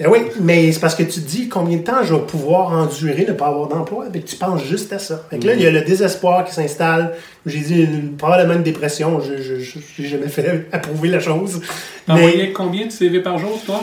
Eh 0.00 0.08
oui, 0.08 0.18
mais 0.40 0.72
c'est 0.72 0.80
parce 0.80 0.96
que 0.96 1.04
tu 1.04 1.20
te 1.20 1.28
dis 1.28 1.48
combien 1.48 1.76
de 1.76 1.82
temps 1.84 2.02
je 2.02 2.14
vais 2.14 2.20
pouvoir 2.22 2.72
endurer 2.72 3.24
ne 3.28 3.32
pas 3.32 3.46
avoir 3.46 3.68
d'emploi. 3.68 4.06
Que 4.12 4.18
tu 4.18 4.34
penses 4.36 4.64
juste 4.64 4.92
à 4.92 4.98
ça. 4.98 5.22
Fait 5.30 5.38
que 5.38 5.46
là, 5.46 5.54
il 5.54 5.62
y 5.62 5.66
a 5.66 5.70
le 5.70 5.82
désespoir 5.82 6.44
qui 6.44 6.52
s'installe. 6.52 7.14
J'ai 7.46 7.60
dit 7.60 7.82
une- 7.82 8.16
probablement 8.16 8.54
une 8.54 8.64
dépression. 8.64 9.20
Je 9.20 10.02
n'ai 10.02 10.08
jamais 10.08 10.28
fait 10.28 10.66
approuver 10.72 11.08
la 11.10 11.20
chose. 11.20 11.60
Mais 12.08 12.14
T'envoyais 12.14 12.52
combien 12.52 12.86
de 12.86 12.90
CV 12.92 13.20
par 13.20 13.38
jour, 13.38 13.60
toi? 13.64 13.82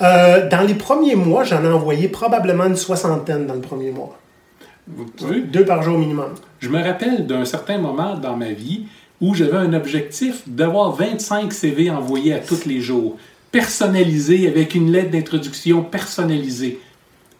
euh, 0.00 0.48
dans 0.48 0.62
les 0.66 0.74
premiers 0.74 1.14
mois, 1.14 1.44
j'en 1.44 1.62
ai 1.62 1.68
envoyé 1.68 2.08
probablement 2.08 2.64
une 2.64 2.76
soixantaine 2.76 3.46
dans 3.46 3.54
le 3.54 3.60
premier 3.60 3.90
mois. 3.90 4.18
Tu 5.18 5.24
vois? 5.24 5.36
Deux 5.36 5.64
par 5.66 5.82
jour 5.82 5.98
minimum. 5.98 6.32
Je 6.60 6.68
me 6.70 6.82
rappelle 6.82 7.26
d'un 7.26 7.44
certain 7.44 7.78
moment 7.78 8.16
dans 8.16 8.36
ma 8.36 8.50
vie 8.52 8.86
où 9.20 9.34
j'avais 9.34 9.56
un 9.58 9.72
objectif 9.74 10.42
d'avoir 10.46 10.92
25 10.92 11.52
CV 11.52 11.90
envoyés 11.90 12.32
à 12.34 12.38
tous 12.38 12.64
les 12.64 12.80
jours. 12.80 13.16
Personnalisé 13.54 14.48
avec 14.48 14.74
une 14.74 14.90
lettre 14.90 15.12
d'introduction 15.12 15.84
personnalisée. 15.84 16.80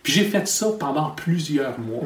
Puis 0.04 0.12
j'ai 0.12 0.22
fait 0.22 0.46
ça 0.46 0.68
pendant 0.78 1.10
plusieurs 1.10 1.76
mois. 1.80 2.02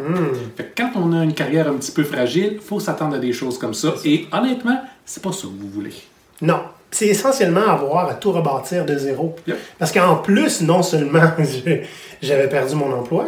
Fait 0.56 0.64
que 0.64 0.82
quand 0.82 0.92
on 0.94 1.12
a 1.12 1.22
une 1.22 1.34
carrière 1.34 1.68
un 1.68 1.74
petit 1.74 1.92
peu 1.92 2.04
fragile, 2.04 2.52
il 2.54 2.60
faut 2.60 2.80
s'attendre 2.80 3.16
à 3.16 3.18
des 3.18 3.34
choses 3.34 3.58
comme 3.58 3.74
ça. 3.74 3.92
Et 4.06 4.26
honnêtement, 4.32 4.80
c'est 5.04 5.22
pas 5.22 5.32
ça 5.32 5.42
que 5.42 5.60
vous 5.60 5.68
voulez. 5.68 5.92
Non. 6.40 6.60
C'est 6.90 7.08
essentiellement 7.08 7.68
avoir 7.68 8.08
à 8.08 8.14
tout 8.14 8.32
rebâtir 8.32 8.86
de 8.86 8.96
zéro. 8.96 9.36
Yep. 9.46 9.58
Parce 9.78 9.92
qu'en 9.92 10.16
plus, 10.16 10.62
non 10.62 10.82
seulement 10.82 11.32
j'avais 12.22 12.48
perdu 12.48 12.76
mon 12.76 12.90
emploi, 12.90 13.26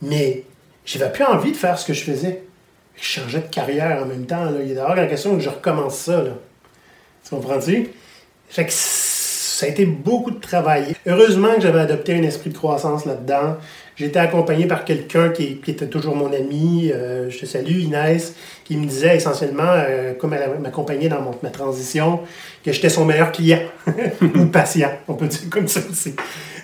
mais 0.00 0.44
j'avais 0.86 1.12
plus 1.12 1.24
envie 1.24 1.52
de 1.52 1.56
faire 1.58 1.78
ce 1.78 1.86
que 1.86 1.92
je 1.92 2.04
faisais. 2.04 2.42
Je 2.96 3.04
changeais 3.04 3.40
de 3.40 3.54
carrière 3.54 4.02
en 4.02 4.06
même 4.06 4.24
temps. 4.24 4.46
Là. 4.46 4.62
Il 4.64 4.70
est 4.70 4.74
d'ailleurs 4.76 4.96
la 4.96 5.06
question 5.08 5.36
que 5.36 5.42
je 5.42 5.50
recommence 5.50 5.98
ça. 5.98 6.22
Là. 6.22 6.30
Tu 7.22 7.34
comprends-tu? 7.34 7.90
Fait 8.48 8.64
que 8.64 8.72
ça 9.62 9.68
a 9.68 9.70
été 9.70 9.86
beaucoup 9.86 10.32
de 10.32 10.40
travail. 10.40 10.96
Heureusement 11.06 11.54
que 11.54 11.60
j'avais 11.60 11.78
adopté 11.78 12.16
un 12.16 12.22
esprit 12.24 12.50
de 12.50 12.56
croissance 12.58 13.06
là-dedans. 13.06 13.58
J'étais 13.94 14.18
accompagné 14.18 14.66
par 14.66 14.84
quelqu'un 14.84 15.28
qui, 15.28 15.60
était 15.68 15.86
toujours 15.86 16.16
mon 16.16 16.32
ami. 16.32 16.90
euh, 16.92 17.30
je 17.30 17.38
te 17.38 17.46
salue, 17.46 17.78
Inès, 17.78 18.34
qui 18.64 18.76
me 18.76 18.86
disait 18.86 19.18
essentiellement, 19.18 19.62
euh, 19.68 20.14
comme 20.14 20.32
elle 20.34 20.58
m'accompagnait 20.60 21.08
dans 21.08 21.20
mon- 21.22 21.36
ma 21.44 21.50
transition, 21.50 22.18
que 22.64 22.72
j'étais 22.72 22.88
son 22.88 23.04
meilleur 23.04 23.30
client 23.30 23.60
ou 24.34 24.46
patient, 24.46 24.90
on 25.06 25.14
peut 25.14 25.28
dire 25.28 25.48
comme 25.48 25.68
ça 25.68 25.78
aussi. 25.88 26.12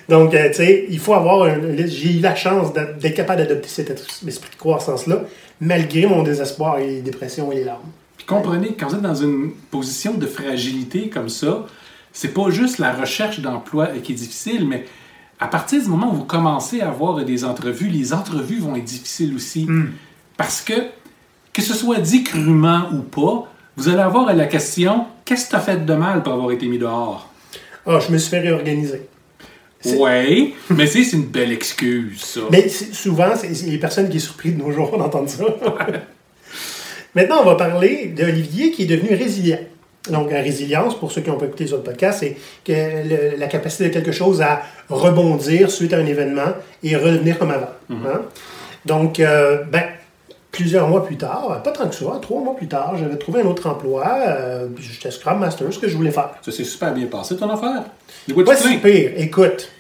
Donc, 0.09 0.35
euh, 0.35 0.49
tu 0.49 0.55
sais, 0.55 0.87
il 0.89 0.99
faut 0.99 1.15
avoir. 1.15 1.49
J'ai 1.87 2.17
eu 2.17 2.21
la 2.21 2.35
chance 2.35 2.73
d'être 2.73 3.15
capable 3.15 3.43
d'adopter 3.43 3.69
cet 3.69 3.91
esprit 4.27 4.51
de 4.51 4.57
croissance-là, 4.59 5.23
malgré 5.61 6.05
mon 6.07 6.25
désespoir 6.25 6.81
et 6.81 6.87
les 6.89 7.01
dépressions 7.03 7.53
et 7.53 7.57
les 7.57 7.65
larmes. 7.65 7.93
Puis 8.17 8.27
comprenez, 8.27 8.75
quand 8.77 8.89
vous 8.89 8.97
êtes 8.97 9.03
dans 9.03 9.15
une 9.15 9.53
position 9.71 10.15
de 10.15 10.27
fragilité 10.27 11.09
comme 11.11 11.29
ça, 11.29 11.65
c'est 12.19 12.35
pas 12.35 12.51
juste 12.51 12.79
la 12.79 12.93
recherche 12.93 13.39
d'emploi 13.39 13.87
qui 14.03 14.11
est 14.11 14.17
difficile, 14.17 14.67
mais 14.67 14.87
à 15.39 15.47
partir 15.47 15.81
du 15.81 15.89
moment 15.89 16.11
où 16.11 16.17
vous 16.17 16.25
commencez 16.25 16.81
à 16.81 16.89
avoir 16.89 17.25
des 17.25 17.45
entrevues, 17.45 17.87
les 17.87 18.13
entrevues 18.13 18.59
vont 18.59 18.75
être 18.75 18.83
difficiles 18.83 19.37
aussi. 19.37 19.69
Parce 20.37 20.61
que, 20.61 20.73
que 21.53 21.63
ce 21.63 21.75
soit 21.75 21.99
dit 21.99 22.25
crûment 22.25 22.91
ou 22.93 23.03
pas, 23.03 23.49
vous 23.77 23.89
allez 23.89 24.01
avoir 24.01 24.35
la 24.35 24.47
question 24.47 25.07
qu'est-ce 25.25 25.45
que 25.45 25.51
tu 25.51 25.57
as 25.57 25.61
fait 25.61 25.87
de 25.87 25.95
mal 25.95 26.25
pour 26.25 26.33
avoir 26.33 26.51
été 26.51 26.67
mis 26.67 26.79
dehors? 26.79 27.33
Ah, 27.87 28.01
je 28.01 28.11
me 28.11 28.19
suis 28.19 28.31
fait 28.31 28.41
réorganiser. 28.41 29.03
Ouais, 29.85 30.55
mais 30.71 30.89
c'est 30.89 31.13
une 31.13 31.27
belle 31.27 31.53
excuse, 31.53 32.21
ça. 32.21 32.41
Mais 32.51 32.69
souvent, 32.69 33.31
c'est 33.37 33.55
c'est 33.55 33.67
les 33.67 33.79
personnes 33.79 34.09
qui 34.09 34.19
sont 34.19 34.33
surprises 34.33 34.57
de 34.57 34.59
nos 34.59 34.73
jours 34.73 34.99
d'entendre 34.99 35.29
ça. 35.29 35.45
Maintenant, 37.15 37.43
on 37.43 37.45
va 37.45 37.55
parler 37.55 38.07
d'Olivier 38.07 38.73
qui 38.73 38.83
est 38.83 38.87
devenu 38.87 39.15
résilient. 39.15 39.61
Donc, 40.11 40.31
la 40.33 40.41
résilience, 40.41 40.99
pour 40.99 41.13
ceux 41.13 41.21
qui 41.21 41.31
n'ont 41.31 41.39
pas 41.39 41.47
écouté 41.47 41.67
sur 41.67 41.77
le 41.77 41.83
podcast, 41.83 42.19
c'est 42.21 42.37
que 42.65 42.73
le- 42.73 43.37
la 43.39 43.47
capacité 43.47 43.89
de 43.89 43.93
quelque 43.95 44.13
chose 44.13 44.41
à 44.43 44.63
rebondir 44.89 45.71
suite 45.71 45.93
à 45.93 45.99
un 45.99 46.07
événement 46.07 46.53
et 46.83 46.97
redevenir 46.97 47.39
comme 47.39 47.51
avant. 47.51 47.71
hein. 47.91 48.23
Donc, 48.87 49.21
euh, 49.21 49.63
ben, 49.71 49.83
plusieurs 50.51 50.89
mois 50.89 51.05
plus 51.05 51.17
tard, 51.17 51.61
pas 51.63 51.71
tant 51.73 51.89
que 51.89 51.95
ça, 51.95 52.07
trois 52.23 52.41
mois 52.41 52.57
plus 52.57 52.69
tard, 52.69 52.95
j'avais 52.99 53.17
trouvé 53.17 53.43
un 53.43 53.47
autre 53.47 53.69
emploi. 53.69 54.05
euh, 54.27 54.67
J'étais 54.81 55.11
Scrum 55.11 55.39
Master, 55.39 55.73
ce 55.73 55.79
que 55.79 55.89
je 55.89 55.97
voulais 55.97 56.11
faire. 56.11 56.31
Ça 56.43 56.51
s'est 56.51 56.65
super 56.65 56.93
bien 56.95 57.07
passé, 57.07 57.37
ton 57.37 57.51
affaire? 57.51 57.83
Pas 58.45 58.57
si 58.57 58.77
pire. 58.79 59.11
Écoute, 59.17 59.71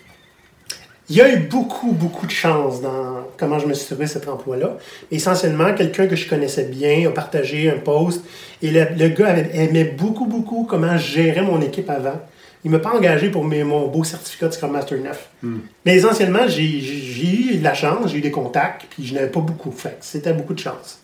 il 1.10 1.16
y 1.16 1.20
a 1.22 1.32
eu 1.32 1.38
beaucoup, 1.38 1.92
beaucoup 1.92 2.26
de 2.26 2.30
chance 2.32 2.80
dans 2.82 3.26
comment 3.38 3.58
je 3.58 3.66
me 3.66 3.72
suis 3.74 3.86
trouvé 3.86 4.06
cet 4.06 4.28
emploi-là. 4.28 4.76
Essentiellement, 5.10 5.72
quelqu'un 5.74 6.06
que 6.06 6.16
je 6.16 6.28
connaissais 6.28 6.64
bien 6.64 7.08
a 7.08 7.12
partagé 7.12 7.70
un 7.70 7.78
post 7.78 8.22
et 8.62 8.70
le, 8.70 8.86
le 8.96 9.08
gars 9.08 9.28
avait- 9.28 9.50
aimait 9.56 9.84
beaucoup, 9.84 10.26
beaucoup 10.26 10.64
comment 10.68 10.96
je 10.98 11.12
gérais 11.12 11.42
mon 11.42 11.60
équipe 11.62 11.88
avant. 11.88 12.20
Il 12.64 12.70
ne 12.72 12.76
m'a 12.76 12.82
pas 12.82 12.90
engagé 12.94 13.30
pour 13.30 13.44
mes- 13.44 13.64
mon 13.64 13.86
beau 13.86 14.04
certificat 14.04 14.48
de 14.48 14.52
Scrum 14.52 14.72
Master 14.72 14.98
9. 14.98 15.28
Mais 15.86 15.94
essentiellement, 15.96 16.46
j'ai 16.48 16.64
eu 16.64 17.56
de 17.56 17.64
la 17.64 17.72
chance, 17.72 18.10
j'ai 18.10 18.18
eu 18.18 18.20
des 18.20 18.32
contacts, 18.32 18.86
puis 18.90 19.06
je 19.06 19.14
n'avais 19.14 19.28
pas 19.30 19.40
beaucoup. 19.40 19.70
Fait 19.70 19.96
c'était 20.00 20.32
beaucoup 20.34 20.54
de 20.54 20.58
chance. 20.60 20.98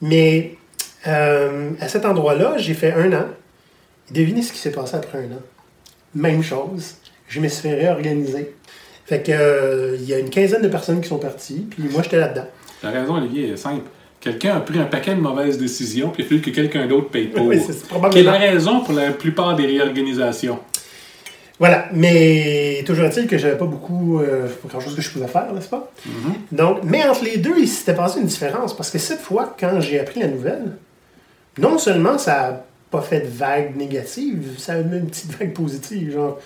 Mais 0.00 0.54
euh, 1.06 1.70
à 1.80 1.88
cet 1.88 2.04
endroit-là, 2.06 2.54
j'ai 2.56 2.74
fait 2.74 2.92
un 2.92 3.12
an. 3.12 3.26
Devinez 4.10 4.42
ce 4.42 4.52
qui 4.52 4.58
s'est 4.58 4.72
passé 4.72 4.96
après 4.96 5.18
un 5.18 5.32
an. 5.36 5.42
Même 6.14 6.42
chose. 6.42 6.96
Je 7.28 7.40
me 7.40 7.48
suis 7.48 7.68
fait 7.68 7.74
réorganiser. 7.74 8.54
Fait 9.08 9.22
que 9.22 9.32
euh, 9.32 9.96
il 9.98 10.06
y 10.06 10.12
a 10.14 10.18
une 10.18 10.28
quinzaine 10.30 10.60
de 10.62 10.68
personnes 10.68 11.00
qui 11.00 11.08
sont 11.08 11.18
parties, 11.18 11.66
puis 11.70 11.84
moi 11.90 12.02
j'étais 12.02 12.18
là-dedans. 12.18 12.46
La 12.82 12.90
raison, 12.90 13.14
Olivier, 13.16 13.50
est 13.50 13.56
simple. 13.56 13.82
Quelqu'un 14.20 14.56
a 14.56 14.60
pris 14.60 14.78
un 14.78 14.84
paquet 14.84 15.14
de 15.14 15.20
mauvaises 15.20 15.56
décisions, 15.58 16.10
puis 16.10 16.22
il 16.22 16.26
a 16.26 16.28
fallu 16.28 16.40
que 16.42 16.50
quelqu'un 16.50 16.86
d'autre 16.86 17.08
paye 17.08 17.28
pour. 17.28 17.46
Oui, 17.46 17.60
c'est- 17.64 17.86
probablement- 17.88 18.20
est 18.34 18.38
la 18.38 18.50
raison 18.50 18.80
pour 18.80 18.92
la 18.94 19.12
plupart 19.12 19.56
des 19.56 19.64
réorganisations? 19.66 20.58
Voilà, 21.60 21.88
mais 21.92 22.84
toujours 22.86 23.06
est-il 23.06 23.26
que 23.26 23.36
j'avais 23.38 23.56
pas 23.58 23.64
beaucoup, 23.64 24.20
euh, 24.20 24.46
pas 24.62 24.68
grand 24.68 24.80
chose 24.80 24.94
que 24.94 25.02
je 25.02 25.10
pouvais 25.10 25.26
faire, 25.26 25.52
n'est-ce 25.52 25.68
pas? 25.68 25.90
Donc, 26.52 26.78
mais 26.84 27.02
entre 27.08 27.24
les 27.24 27.38
deux, 27.38 27.54
il 27.58 27.66
s'était 27.66 27.94
passé 27.94 28.20
une 28.20 28.26
différence 28.26 28.76
parce 28.76 28.90
que 28.90 28.98
cette 28.98 29.20
fois, 29.20 29.56
quand 29.58 29.80
j'ai 29.80 29.98
appris 29.98 30.20
la 30.20 30.28
nouvelle, 30.28 30.72
non 31.58 31.78
seulement 31.78 32.16
ça 32.18 32.32
n'a 32.50 32.64
pas 32.92 33.00
fait 33.02 33.20
de 33.22 33.28
vague 33.28 33.74
négative, 33.76 34.50
ça 34.58 34.74
a 34.74 34.76
mis 34.82 34.98
une 34.98 35.06
petite 35.08 35.32
vague 35.38 35.52
positive, 35.52 36.12
genre. 36.12 36.38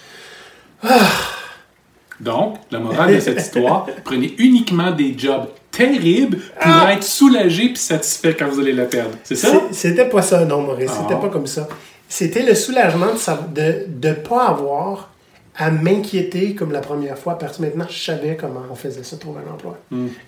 Donc, 2.23 2.57
la 2.71 2.79
morale 2.79 3.15
de 3.17 3.21
cette 3.21 3.41
histoire, 3.41 3.87
prenez 4.05 4.35
uniquement 4.39 4.93
des 4.93 5.19
jobs 5.19 5.47
terribles 5.73 6.39
pour 6.39 6.73
Ah! 6.73 6.93
être 6.93 7.03
soulagé 7.03 7.69
puis 7.71 7.79
satisfait 7.79 8.35
quand 8.39 8.49
vous 8.49 8.61
allez 8.61 8.73
la 8.73 8.85
perdre. 8.85 9.17
C'est 9.25 9.35
ça? 9.35 9.49
C'était 9.73 10.09
pas 10.09 10.23
ça, 10.23 10.45
non, 10.45 10.63
Maurice. 10.63 10.91
Ah. 10.95 10.99
C'était 11.03 11.21
pas 11.21 11.29
comme 11.29 11.47
ça. 11.49 11.69
C'était 12.09 12.43
le 12.45 12.55
soulagement 12.55 13.09
de 13.55 13.87
ne 14.09 14.13
pas 14.15 14.47
avoir 14.49 15.11
à 15.57 15.71
m'inquiéter 15.71 16.55
comme 16.55 16.71
la 16.73 16.81
première 16.81 17.19
fois, 17.19 17.39
parce 17.39 17.57
que 17.57 17.63
maintenant, 17.63 17.87
je 17.91 17.99
savais 18.05 18.37
comment 18.37 18.63
on 18.71 18.75
faisait 18.75 19.03
ça, 19.03 19.17
trouver 19.17 19.41
un 19.49 19.53
emploi. 19.53 19.79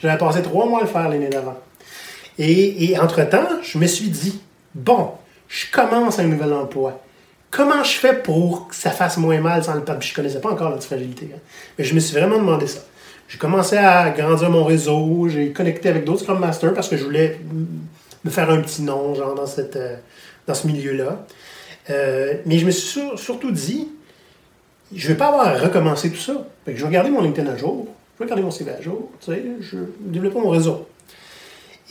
J'avais 0.01 0.19
passé 0.19 0.43
trois 0.43 0.67
mois 0.67 0.81
à 0.81 0.83
le 0.83 0.89
faire 0.89 1.09
l'année 1.09 1.29
d'avant. 1.29 1.57
Et, 2.39 2.91
et 2.91 2.99
entre-temps, 2.99 3.47
je 3.63 3.79
me 3.79 3.87
suis 3.87 4.09
dit, 4.09 4.41
bon, 4.75 5.11
je 5.49 5.67
commence 5.71 6.19
un 6.19 6.25
nouvel 6.25 6.53
emploi. 6.53 7.01
Comment 7.55 7.85
je 7.85 7.93
fais 7.99 8.15
pour 8.15 8.69
que 8.69 8.75
ça 8.75 8.91
fasse 8.91 9.17
moins 9.17 9.41
mal 9.41 9.63
sans 9.63 9.75
le 9.75 9.83
perdre? 9.85 10.03
Je 10.03 10.13
connaissais 10.13 10.41
pas 10.41 10.51
encore 10.51 10.71
la 10.71 10.81
fragilité. 10.81 11.31
hein. 11.35 11.39
Mais 11.79 11.85
je 11.85 11.95
me 11.95 12.01
suis 12.01 12.17
vraiment 12.19 12.39
demandé 12.39 12.67
ça. 12.67 12.81
J'ai 13.29 13.39
commencé 13.39 13.77
à 13.77 14.11
grandir 14.11 14.51
mon 14.51 14.65
réseau, 14.65 15.29
j'ai 15.29 15.53
connecté 15.53 15.89
avec 15.89 16.05
d'autres 16.05 16.21
Scrum 16.23 16.39
Masters 16.41 16.75
parce 16.75 16.89
que 16.89 16.97
je 16.97 17.05
voulais 17.05 17.39
me 18.25 18.31
faire 18.31 18.51
un 18.51 18.61
petit 18.61 18.83
nom 18.83 19.15
genre 19.15 19.35
dans, 19.35 19.47
cette, 19.47 19.77
euh, 19.77 19.97
dans 20.47 20.55
ce 20.55 20.67
milieu-là. 20.67 21.25
Euh, 21.91 22.35
mais 22.45 22.59
je 22.59 22.67
me 22.67 22.71
suis 22.71 22.89
sur- 22.89 23.19
surtout 23.19 23.51
dit, 23.53 23.89
je 24.95 25.09
vais 25.09 25.15
pas 25.15 25.29
avoir 25.29 25.47
à 25.49 25.55
recommencer 25.55 26.11
tout 26.11 26.17
ça. 26.19 26.33
Je 26.67 26.85
vais 26.85 26.93
garder 26.93 27.11
mon 27.11 27.23
LinkedIn 27.23 27.49
à 27.51 27.57
jour, 27.57 27.87
je 28.19 28.25
vais 28.25 28.29
garder 28.29 28.43
mon 28.43 28.51
CV 28.51 28.73
à 28.73 28.81
jour, 28.81 29.11
tu 29.21 29.33
sais, 29.33 29.43
je 29.61 29.77
développer 30.01 30.39
mon 30.41 30.51
réseau. 30.51 30.87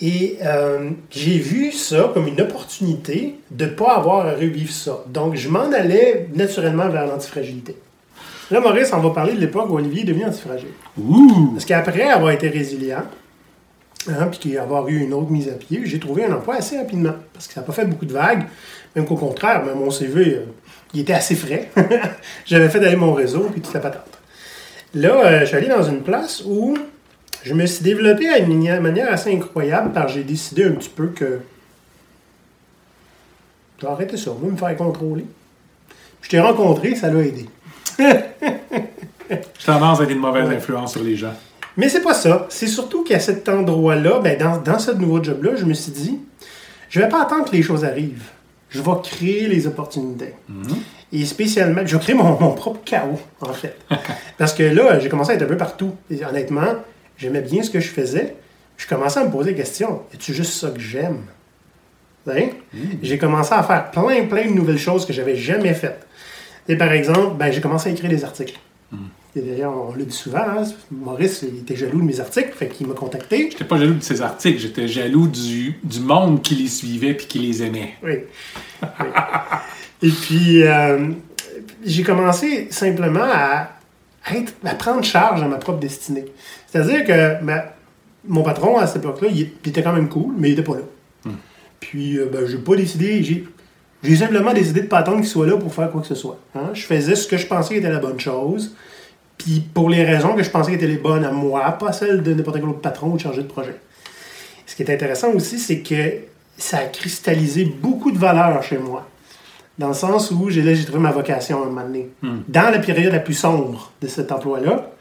Et 0.01 0.37
euh, 0.43 0.89
j'ai 1.11 1.37
vu 1.37 1.71
ça 1.71 2.11
comme 2.13 2.27
une 2.27 2.41
opportunité 2.41 3.35
de 3.51 3.65
ne 3.65 3.69
pas 3.69 3.95
avoir 3.95 4.25
à 4.25 4.31
revivre 4.31 4.71
ça. 4.71 5.03
Donc, 5.07 5.35
je 5.35 5.49
m'en 5.49 5.71
allais 5.71 6.29
naturellement 6.33 6.89
vers 6.89 7.05
l'antifragilité. 7.05 7.75
Là, 8.51 8.59
Maurice, 8.59 8.91
on 8.93 8.99
va 8.99 9.11
parler 9.11 9.33
de 9.33 9.39
l'époque 9.39 9.69
où 9.69 9.75
Olivier 9.75 10.01
est 10.01 10.05
devenu 10.05 10.25
antifragile. 10.25 10.69
Ouh! 10.97 11.51
Parce 11.53 11.65
qu'après 11.65 12.09
avoir 12.09 12.31
été 12.31 12.49
résilient, 12.49 13.03
hein, 14.09 14.29
puis 14.39 14.57
avoir 14.57 14.87
eu 14.87 14.99
une 14.99 15.13
autre 15.13 15.31
mise 15.31 15.47
à 15.47 15.53
pied, 15.53 15.81
j'ai 15.85 15.99
trouvé 15.99 16.25
un 16.25 16.33
emploi 16.33 16.55
assez 16.55 16.77
rapidement. 16.77 17.13
Parce 17.31 17.47
que 17.47 17.53
ça 17.53 17.61
n'a 17.61 17.67
pas 17.67 17.73
fait 17.73 17.85
beaucoup 17.85 18.05
de 18.05 18.13
vagues. 18.13 18.45
Même 18.95 19.05
qu'au 19.05 19.15
contraire, 19.15 19.63
ben, 19.63 19.75
mon 19.75 19.91
CV, 19.91 20.35
euh, 20.35 20.45
il 20.93 21.01
était 21.01 21.13
assez 21.13 21.35
frais. 21.35 21.69
J'avais 22.45 22.69
fait 22.69 22.79
d'aller 22.79 22.95
mon 22.95 23.13
réseau, 23.13 23.47
puis 23.51 23.61
toute 23.61 23.73
la 23.73 23.79
patente. 23.79 24.19
Là, 24.95 25.25
euh, 25.25 25.39
je 25.41 25.45
suis 25.45 25.55
allé 25.55 25.67
dans 25.67 25.83
une 25.83 26.01
place 26.01 26.43
où 26.45 26.75
je 27.43 27.53
me 27.53 27.65
suis 27.65 27.83
développé 27.83 28.27
à 28.29 28.39
une 28.39 28.47
mani- 28.47 28.79
manière 28.81 29.11
assez 29.11 29.33
incroyable, 29.33 29.91
parce 29.93 30.07
que 30.13 30.19
j'ai 30.19 30.23
décidé 30.23 30.63
un 30.65 30.71
petit 30.71 30.89
peu 30.89 31.07
que 31.07 31.39
je 33.79 33.85
vais 33.85 33.91
arrêter 33.91 34.17
ça, 34.17 34.31
moi, 34.39 34.51
me 34.51 34.57
faire 34.57 34.75
contrôler. 34.77 35.25
Je 36.21 36.29
t'ai 36.29 36.39
rencontré, 36.39 36.95
ça 36.95 37.11
l'a 37.11 37.19
aidé. 37.21 37.47
J'ai 37.99 39.65
tendance 39.65 39.99
à 39.99 40.03
être 40.03 40.11
une 40.11 40.19
mauvaise 40.19 40.49
influence 40.49 40.93
sur 40.93 41.03
les 41.03 41.15
gens. 41.15 41.33
Mais 41.75 41.89
c'est 41.89 42.01
pas 42.01 42.13
ça. 42.13 42.45
C'est 42.49 42.67
surtout 42.67 43.03
qu'à 43.03 43.19
cet 43.19 43.49
endroit-là, 43.49 44.19
ben, 44.19 44.37
dans, 44.37 44.57
dans 44.57 44.79
ce 44.79 44.91
nouveau 44.91 45.21
job-là, 45.23 45.55
je 45.55 45.65
me 45.65 45.73
suis 45.73 45.91
dit, 45.91 46.19
je 46.89 46.99
vais 46.99 47.09
pas 47.09 47.23
attendre 47.23 47.45
que 47.49 47.55
les 47.55 47.63
choses 47.63 47.83
arrivent. 47.83 48.29
Je 48.69 48.81
vais 48.81 48.91
créer 49.03 49.47
les 49.47 49.67
opportunités. 49.67 50.33
Et 51.11 51.25
spécialement, 51.25 51.81
je 51.85 51.95
vais 51.97 52.01
créer 52.03 52.15
mon, 52.15 52.39
mon 52.39 52.51
propre 52.53 52.79
chaos, 52.85 53.19
en 53.41 53.53
fait. 53.53 53.77
Parce 54.37 54.53
que 54.53 54.63
là, 54.63 54.99
j'ai 54.99 55.09
commencé 55.09 55.31
à 55.31 55.35
être 55.35 55.43
un 55.43 55.47
peu 55.47 55.57
partout. 55.57 55.93
Et 56.09 56.23
honnêtement, 56.23 56.75
j'aimais 57.23 57.41
bien 57.41 57.63
ce 57.63 57.69
que 57.69 57.79
je 57.79 57.89
faisais. 57.89 58.35
Je 58.77 58.87
commençais 58.87 59.19
à 59.19 59.25
me 59.25 59.31
poser 59.31 59.51
des 59.51 59.57
questions. 59.57 60.01
Est-ce 60.13 60.33
juste 60.33 60.53
ça 60.53 60.69
que 60.69 60.79
j'aime? 60.79 61.21
Vous 62.25 62.31
savez? 62.31 62.53
J'ai 63.01 63.17
commencé 63.17 63.53
à 63.53 63.63
faire 63.63 63.91
plein, 63.91 64.25
plein 64.25 64.45
de 64.45 64.53
nouvelles 64.53 64.77
choses 64.77 65.05
que 65.05 65.13
j'avais 65.13 65.35
jamais 65.35 65.73
faites. 65.73 66.05
Et 66.67 66.75
par 66.77 66.91
exemple, 66.91 67.37
ben, 67.37 67.51
j'ai 67.51 67.61
commencé 67.61 67.89
à 67.89 67.91
écrire 67.93 68.09
des 68.09 68.23
articles. 68.23 68.59
Et 69.35 69.41
d'ailleurs, 69.41 69.73
on 69.75 69.95
le 69.95 70.03
dit 70.05 70.15
souvent, 70.15 70.45
hein, 70.47 70.63
Maurice 70.91 71.43
il 71.47 71.59
était 71.59 71.75
jaloux 71.75 71.99
de 71.99 72.05
mes 72.05 72.19
articles, 72.19 72.51
fait 72.53 72.67
qu'il 72.67 72.85
m'a 72.85 72.93
contacté. 72.93 73.49
J'étais 73.49 73.63
pas 73.63 73.77
jaloux 73.77 73.95
de 73.95 74.03
ces 74.03 74.21
articles, 74.21 74.59
j'étais 74.59 74.87
jaloux 74.87 75.27
du, 75.27 75.79
du 75.83 75.99
monde 76.01 76.43
qui 76.43 76.53
les 76.53 76.67
suivait 76.67 77.15
puis 77.15 77.25
qui 77.25 77.39
les 77.39 77.63
aimait. 77.63 77.95
Oui. 78.03 78.13
Oui. 78.83 79.07
Et 80.03 80.11
puis, 80.11 80.63
euh, 80.63 81.09
j'ai 81.83 82.03
commencé 82.03 82.67
simplement 82.69 83.23
à, 83.23 83.69
être, 84.31 84.53
à 84.63 84.75
prendre 84.75 85.03
charge 85.03 85.41
de 85.41 85.47
ma 85.47 85.57
propre 85.57 85.79
destinée. 85.79 86.25
C'est-à-dire 86.73 87.03
que 87.05 87.45
mon 88.27 88.41
patron, 88.41 88.79
à 88.79 88.87
cette 88.87 89.03
époque-là, 89.03 89.27
il, 89.31 89.51
il 89.63 89.69
était 89.69 89.83
quand 89.83 89.93
même 89.93 90.09
cool, 90.09 90.33
mais 90.37 90.49
il 90.49 90.55
n'était 90.55 90.63
pas 90.67 90.73
là. 90.75 90.81
Puis, 91.79 92.17
euh, 92.17 92.27
ben, 92.33 92.47
j'ai 92.47 92.57
pas 92.57 92.75
décidé, 92.75 93.21
j'ai, 93.21 93.45
j'ai 94.01 94.15
simplement 94.15 94.53
décidé 94.53 94.81
de 94.81 94.87
pas 94.87 94.97
attendre 94.99 95.17
qu'il 95.17 95.27
soit 95.27 95.45
là 95.45 95.55
pour 95.57 95.71
faire 95.73 95.91
quoi 95.91 96.01
que 96.01 96.07
ce 96.07 96.15
soit. 96.15 96.39
hein. 96.55 96.69
Je 96.73 96.81
faisais 96.83 97.15
ce 97.15 97.27
que 97.27 97.37
je 97.37 97.45
pensais 97.45 97.75
était 97.75 97.89
la 97.91 97.99
bonne 97.99 98.19
chose, 98.19 98.73
puis 99.37 99.61
pour 99.73 99.87
les 99.89 100.03
raisons 100.03 100.33
que 100.33 100.41
je 100.41 100.49
pensais 100.49 100.73
étaient 100.73 100.87
les 100.87 100.97
bonnes 100.97 101.25
à 101.25 101.31
moi, 101.31 101.61
pas 101.73 101.91
celles 101.91 102.23
de 102.23 102.33
n'importe 102.33 102.57
quel 102.57 102.65
autre 102.69 102.79
patron 102.81 103.11
ou 103.11 103.17
de 103.17 103.21
chargé 103.21 103.43
de 103.43 103.47
projet. 103.47 103.75
Ce 104.65 104.75
qui 104.75 104.81
est 104.83 104.91
intéressant 104.91 105.31
aussi, 105.33 105.59
c'est 105.59 105.79
que 105.81 106.13
ça 106.57 106.77
a 106.77 106.85
cristallisé 106.85 107.65
beaucoup 107.65 108.11
de 108.11 108.17
valeur 108.17 108.63
chez 108.63 108.77
moi. 108.79 109.07
Dans 109.77 109.89
le 109.89 109.93
sens 109.93 110.31
où 110.31 110.49
j'ai 110.49 110.61
là, 110.61 110.73
j'ai 110.73 110.85
trouvé 110.85 110.99
ma 110.99 111.11
vocation 111.11 111.61
à 111.61 111.65
un 111.65 111.69
moment 111.69 111.81
donné. 111.83 112.09
Dans 112.47 112.71
la 112.71 112.79
période 112.79 113.11
la 113.11 113.19
plus 113.19 113.33
sombre 113.33 113.91
de 114.01 114.07
cet 114.07 114.31
emploi-là, 114.31 114.91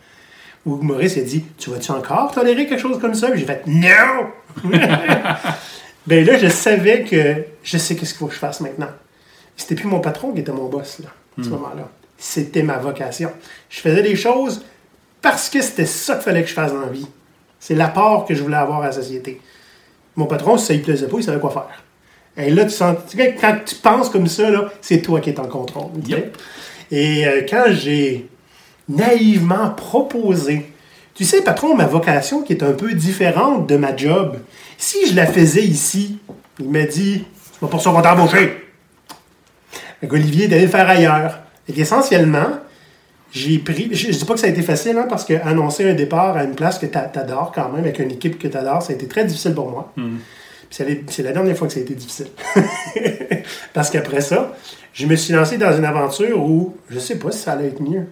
où 0.64 0.76
Maurice 0.76 1.16
a 1.16 1.22
dit 1.22 1.44
Tu 1.58 1.70
vas-tu 1.70 1.90
encore 1.92 2.32
tolérer 2.32 2.66
quelque 2.66 2.80
chose 2.80 2.98
comme 3.00 3.14
ça? 3.14 3.34
J'ai 3.34 3.44
fait 3.44 3.62
Non 3.66 4.28
Ben 6.06 6.26
là, 6.26 6.36
je 6.36 6.48
savais 6.48 7.04
que 7.04 7.44
je 7.62 7.78
sais 7.78 7.94
qu'est-ce 7.94 8.10
qu'il 8.10 8.18
faut 8.18 8.26
que 8.26 8.34
je 8.34 8.38
fasse 8.38 8.60
maintenant. 8.60 8.88
C'était 9.56 9.76
plus 9.76 9.86
mon 9.86 10.00
patron 10.00 10.32
qui 10.32 10.40
était 10.40 10.52
mon 10.52 10.68
boss, 10.68 10.98
là, 10.98 11.10
à 11.38 11.44
ce 11.44 11.48
moment-là. 11.50 11.88
C'était 12.18 12.62
ma 12.62 12.78
vocation. 12.78 13.30
Je 13.70 13.80
faisais 13.80 14.02
des 14.02 14.16
choses 14.16 14.64
parce 15.20 15.48
que 15.48 15.60
c'était 15.60 15.86
ça 15.86 16.14
qu'il 16.14 16.24
fallait 16.24 16.42
que 16.42 16.48
je 16.48 16.54
fasse 16.54 16.72
dans 16.72 16.80
la 16.80 16.88
vie. 16.88 17.06
C'est 17.60 17.74
l'apport 17.74 18.24
que 18.24 18.34
je 18.34 18.42
voulais 18.42 18.56
avoir 18.56 18.82
à 18.82 18.86
la 18.86 18.92
société. 18.92 19.40
Mon 20.16 20.26
patron, 20.26 20.56
si 20.56 20.66
ça 20.66 20.74
lui 20.74 20.80
plaisait 20.80 21.06
pas, 21.06 21.16
il 21.18 21.22
savait 21.24 21.38
quoi 21.38 21.50
faire. 21.50 21.84
Et 22.36 22.50
là, 22.50 22.64
tu 22.64 22.70
sens, 22.70 22.96
quand 23.40 23.58
tu 23.64 23.74
penses 23.76 24.08
comme 24.08 24.26
ça, 24.26 24.50
là, 24.50 24.72
c'est 24.80 25.02
toi 25.02 25.20
qui 25.20 25.30
es 25.30 25.38
en 25.38 25.46
contrôle. 25.46 25.90
Yep. 26.06 26.36
Et 26.90 27.26
euh, 27.26 27.42
quand 27.48 27.66
j'ai 27.68 28.28
naïvement 28.88 29.70
proposé, 29.70 30.66
tu 31.14 31.24
sais, 31.24 31.42
patron, 31.42 31.74
ma 31.74 31.86
vocation 31.86 32.42
qui 32.42 32.52
est 32.54 32.62
un 32.62 32.72
peu 32.72 32.92
différente 32.94 33.68
de 33.68 33.76
ma 33.76 33.94
job, 33.96 34.38
si 34.78 35.06
je 35.08 35.14
la 35.14 35.26
faisais 35.26 35.62
ici, 35.64 36.18
il 36.58 36.68
m'a 36.70 36.82
dit, 36.84 37.24
c'est 37.52 37.60
pas 37.60 37.66
pour 37.66 37.80
ça 37.82 37.90
qu'on 37.90 38.02
t'a 38.02 38.14
embauché. 38.14 38.64
Fait 40.00 40.06
qu'Olivier 40.08 40.44
est 40.46 40.52
allé 40.54 40.62
le 40.62 40.68
faire 40.68 40.88
ailleurs. 40.88 41.40
Fait 41.66 41.72
qu'essentiellement, 41.74 42.48
j'ai 43.30 43.58
pris. 43.58 43.88
Je, 43.92 44.10
je 44.12 44.18
dis 44.18 44.24
pas 44.24 44.34
que 44.34 44.40
ça 44.40 44.46
a 44.46 44.50
été 44.50 44.62
facile, 44.62 44.96
hein, 44.98 45.06
parce 45.08 45.24
qu'annoncer 45.24 45.88
un 45.88 45.94
départ 45.94 46.36
à 46.36 46.44
une 46.44 46.54
place 46.54 46.78
que 46.78 46.86
t'a- 46.86 47.02
t'adores 47.02 47.52
quand 47.54 47.68
même, 47.70 47.80
avec 47.84 47.98
une 47.98 48.10
équipe 48.10 48.38
que 48.38 48.48
t'adores, 48.48 48.82
ça 48.82 48.92
a 48.92 48.96
été 48.96 49.06
très 49.06 49.24
difficile 49.24 49.54
pour 49.54 49.70
moi. 49.70 49.92
La- 50.78 50.86
c'est 51.08 51.22
la 51.22 51.32
dernière 51.32 51.56
fois 51.56 51.66
que 51.68 51.74
ça 51.74 51.78
a 51.80 51.82
été 51.82 51.94
difficile. 51.94 52.28
parce 53.74 53.90
qu'après 53.90 54.20
ça, 54.22 54.54
je 54.92 55.06
me 55.06 55.14
suis 55.16 55.32
lancé 55.34 55.56
dans 55.58 55.76
une 55.76 55.84
aventure 55.84 56.42
où 56.42 56.74
je 56.90 56.98
sais 56.98 57.16
pas 57.18 57.30
si 57.30 57.38
ça 57.38 57.52
allait 57.52 57.68
être 57.68 57.80
mieux. 57.82 58.06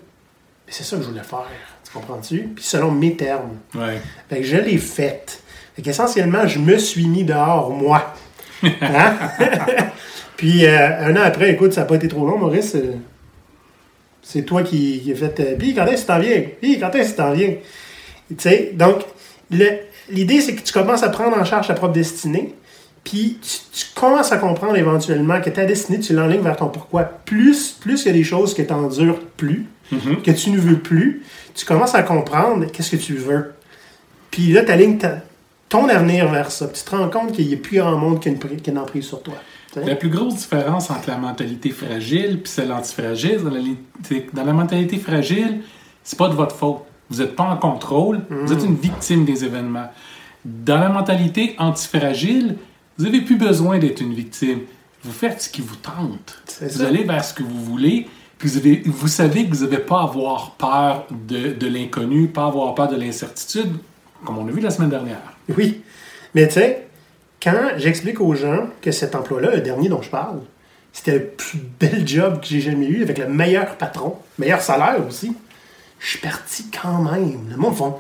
Mais 0.71 0.77
c'est 0.77 0.85
ça 0.85 0.97
que 0.97 1.03
je 1.03 1.09
voulais 1.09 1.25
faire. 1.25 1.47
Tu 1.85 1.91
comprends-tu? 1.93 2.39
Puis 2.55 2.63
selon 2.65 2.93
mes 2.93 3.17
termes. 3.17 3.57
Ouais. 3.75 4.01
Fait 4.29 4.37
que 4.39 4.45
je 4.47 4.57
l'ai 4.57 4.79
faite. 4.79 5.43
Fait 5.75 5.83
qu'essentiellement, 5.83 6.47
je 6.47 6.61
me 6.61 6.79
suis 6.79 7.07
mis 7.09 7.25
dehors, 7.25 7.71
moi. 7.71 8.15
Hein? 8.63 9.15
Puis 10.37 10.65
euh, 10.67 11.01
un 11.07 11.17
an 11.17 11.23
après, 11.25 11.51
écoute, 11.51 11.73
ça 11.73 11.81
n'a 11.81 11.87
pas 11.87 11.97
été 11.97 12.07
trop 12.09 12.25
long, 12.27 12.39
Maurice. 12.39 12.75
euh, 12.77 12.93
c'est 14.23 14.43
toi 14.43 14.63
qui, 14.63 15.01
qui 15.03 15.13
as 15.13 15.17
fait. 15.17 15.41
euh, 15.41 15.57
Puis 15.59 15.75
quand 15.75 15.87
est-ce 15.87 15.97
que 15.97 16.01
tu 16.01 16.07
t'en 16.07 16.19
viens? 16.21 16.43
Puis 16.61 16.79
quand 16.79 16.95
est-ce 16.95 17.09
que 17.11 17.11
tu 17.11 17.17
t'en 17.17 17.33
viens? 17.33 17.55
Tu 18.29 18.37
sais, 18.39 18.71
donc, 18.75 19.01
l'idée, 19.51 20.41
c'est 20.41 20.55
que 20.55 20.63
tu 20.63 20.73
commences 20.73 21.03
à 21.03 21.09
prendre 21.09 21.37
en 21.37 21.45
charge 21.45 21.67
ta 21.69 21.75
propre 21.75 21.95
destinée. 21.95 22.55
Puis 23.03 23.39
tu, 23.43 23.59
tu 23.73 23.87
commences 23.95 24.31
à 24.31 24.37
comprendre 24.37 24.77
éventuellement 24.77 25.41
que 25.41 25.49
ta 25.51 25.65
destinée, 25.65 25.99
tu 26.01 26.13
l'enlignes 26.13 26.43
vers 26.43 26.57
ton 26.57 26.69
pourquoi. 26.69 27.03
Plus, 27.05 27.71
plus 27.81 28.03
il 28.05 28.07
y 28.07 28.11
a 28.11 28.13
des 28.13 28.25
choses 28.25 28.53
que 28.55 28.63
tu 28.63 28.73
endures 28.73 29.21
plus, 29.39 29.67
que 30.23 30.31
tu 30.31 30.51
ne 30.51 30.59
veux 30.59 30.79
plus, 30.79 31.23
tu 31.55 31.65
commences 31.65 31.95
à 31.95 32.03
comprendre 32.03 32.67
qu'est-ce 32.67 32.93
que 32.93 32.97
tu 33.03 33.15
veux. 33.15 33.53
Puis 34.31 34.53
là, 34.53 34.63
tu 34.65 34.71
alignes 34.71 34.99
ton 35.69 35.89
avenir 35.89 36.29
vers 36.31 36.51
ça. 36.51 36.67
Puis 36.69 36.83
tu 36.83 36.91
te 36.91 36.97
rends 36.97 37.09
compte 37.09 37.33
qu'il 37.33 37.47
n'y 37.49 37.55
a 37.55 37.57
plus 37.57 37.79
grand 37.79 37.97
monde 37.97 38.21
qui 38.21 38.29
a 38.29 38.33
une, 38.33 38.39
pri- 38.39 38.61
qui 38.61 38.71
a 38.71 38.73
une 38.73 38.79
emprise 38.79 39.05
sur 39.05 39.23
toi. 39.23 39.35
La 39.77 39.95
plus 39.95 40.09
grosse 40.09 40.35
différence 40.35 40.91
entre 40.91 41.09
la 41.11 41.17
mentalité 41.19 41.71
fragile 41.71 42.41
et 42.45 42.49
celle 42.49 42.73
antifragile, 42.73 43.39
dans 43.45 43.51
la, 43.51 43.61
li- 43.61 43.77
c'est 44.03 44.23
que 44.23 44.35
dans 44.35 44.45
la 44.45 44.53
mentalité 44.53 44.99
fragile, 44.99 45.61
c'est 46.03 46.19
pas 46.19 46.29
de 46.29 46.35
votre 46.35 46.57
faute. 46.57 46.83
Vous 47.09 47.19
n'êtes 47.23 47.35
pas 47.37 47.45
en 47.45 47.57
contrôle, 47.57 48.21
vous 48.31 48.53
êtes 48.53 48.65
une 48.65 48.77
victime 48.77 49.25
des 49.25 49.45
événements. 49.45 49.89
Dans 50.45 50.79
la 50.79 50.89
mentalité 50.89 51.55
antifragile, 51.59 52.57
vous 52.99 53.05
n'avez 53.05 53.21
plus 53.21 53.37
besoin 53.37 53.79
d'être 53.79 54.01
une 54.01 54.15
victime. 54.15 54.61
Vous 55.03 55.13
faites 55.13 55.43
ce 55.43 55.49
qui 55.49 55.61
vous 55.61 55.77
tente. 55.77 56.43
Vous 56.63 56.69
ça. 56.69 56.87
allez 56.87 57.05
vers 57.05 57.25
ce 57.25 57.35
que 57.35 57.43
vous 57.43 57.65
voulez, 57.65 58.07
puis 58.41 58.49
vous, 58.49 58.57
avez- 58.57 58.83
vous 58.87 59.07
savez 59.07 59.47
que 59.47 59.55
vous 59.55 59.65
n'avez 59.65 59.79
pas 59.79 60.01
à 60.01 60.03
avoir 60.05 60.53
peur 60.53 61.07
de, 61.11 61.53
de 61.53 61.67
l'inconnu, 61.69 62.27
pas 62.27 62.45
à 62.45 62.47
avoir 62.49 62.75
peur 62.75 62.89
de 62.89 62.97
l'incertitude, 62.97 63.73
comme 64.25 64.39
on 64.39 64.49
a 64.49 64.51
vu 64.51 64.61
la 64.61 64.71
semaine 64.71 64.91
dernière. 64.91 65.21
Oui. 65.57 65.83
Mais 66.35 66.49
tu 66.49 66.55
sais, 66.55 66.89
quand 67.43 67.55
j'explique 67.77 68.21
aux 68.21 68.35
gens 68.35 68.67
que 68.83 68.91
cet 68.91 69.15
emploi-là, 69.15 69.51
le 69.55 69.61
dernier 69.61 69.89
dont 69.89 70.03
je 70.03 70.11
parle, 70.11 70.41
c'était 70.93 71.13
le 71.13 71.27
plus 71.27 71.59
bel 71.79 72.07
job 72.09 72.41
que 72.41 72.47
j'ai 72.47 72.61
jamais 72.61 72.87
eu, 72.87 73.03
avec 73.03 73.19
le 73.19 73.29
meilleur 73.29 73.77
patron, 73.77 74.17
meilleur 74.39 74.61
salaire 74.61 74.97
aussi, 75.07 75.37
je 76.01 76.07
suis 76.09 76.19
parti 76.19 76.65
quand 76.83 76.99
même. 77.03 77.47
Le 77.51 77.57
monde 77.57 77.77
font 77.77 77.97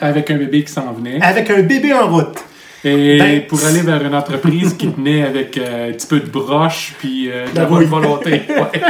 Avec 0.00 0.30
un 0.30 0.36
bébé 0.38 0.64
qui 0.64 0.72
s'en 0.72 0.92
venait. 0.92 1.20
avec 1.20 1.50
un 1.50 1.62
bébé 1.62 1.92
en 1.92 2.08
route. 2.08 2.38
Et 2.84 3.18
Ben, 3.18 3.46
pour 3.46 3.64
aller 3.66 3.82
vers 3.82 4.02
une 4.04 4.14
entreprise 4.14 4.74
qui 4.74 4.90
tenait 4.90 5.22
avec 5.22 5.58
euh, 5.58 5.90
un 5.90 5.92
petit 5.92 6.06
peu 6.06 6.20
de 6.20 6.30
broche 6.30 6.94
puis 6.98 7.30
euh, 7.30 7.46
de 7.46 7.52
Ben 7.52 7.68
oui. 7.70 7.84
volonté. 7.84 8.42
Ouais. 8.48 8.80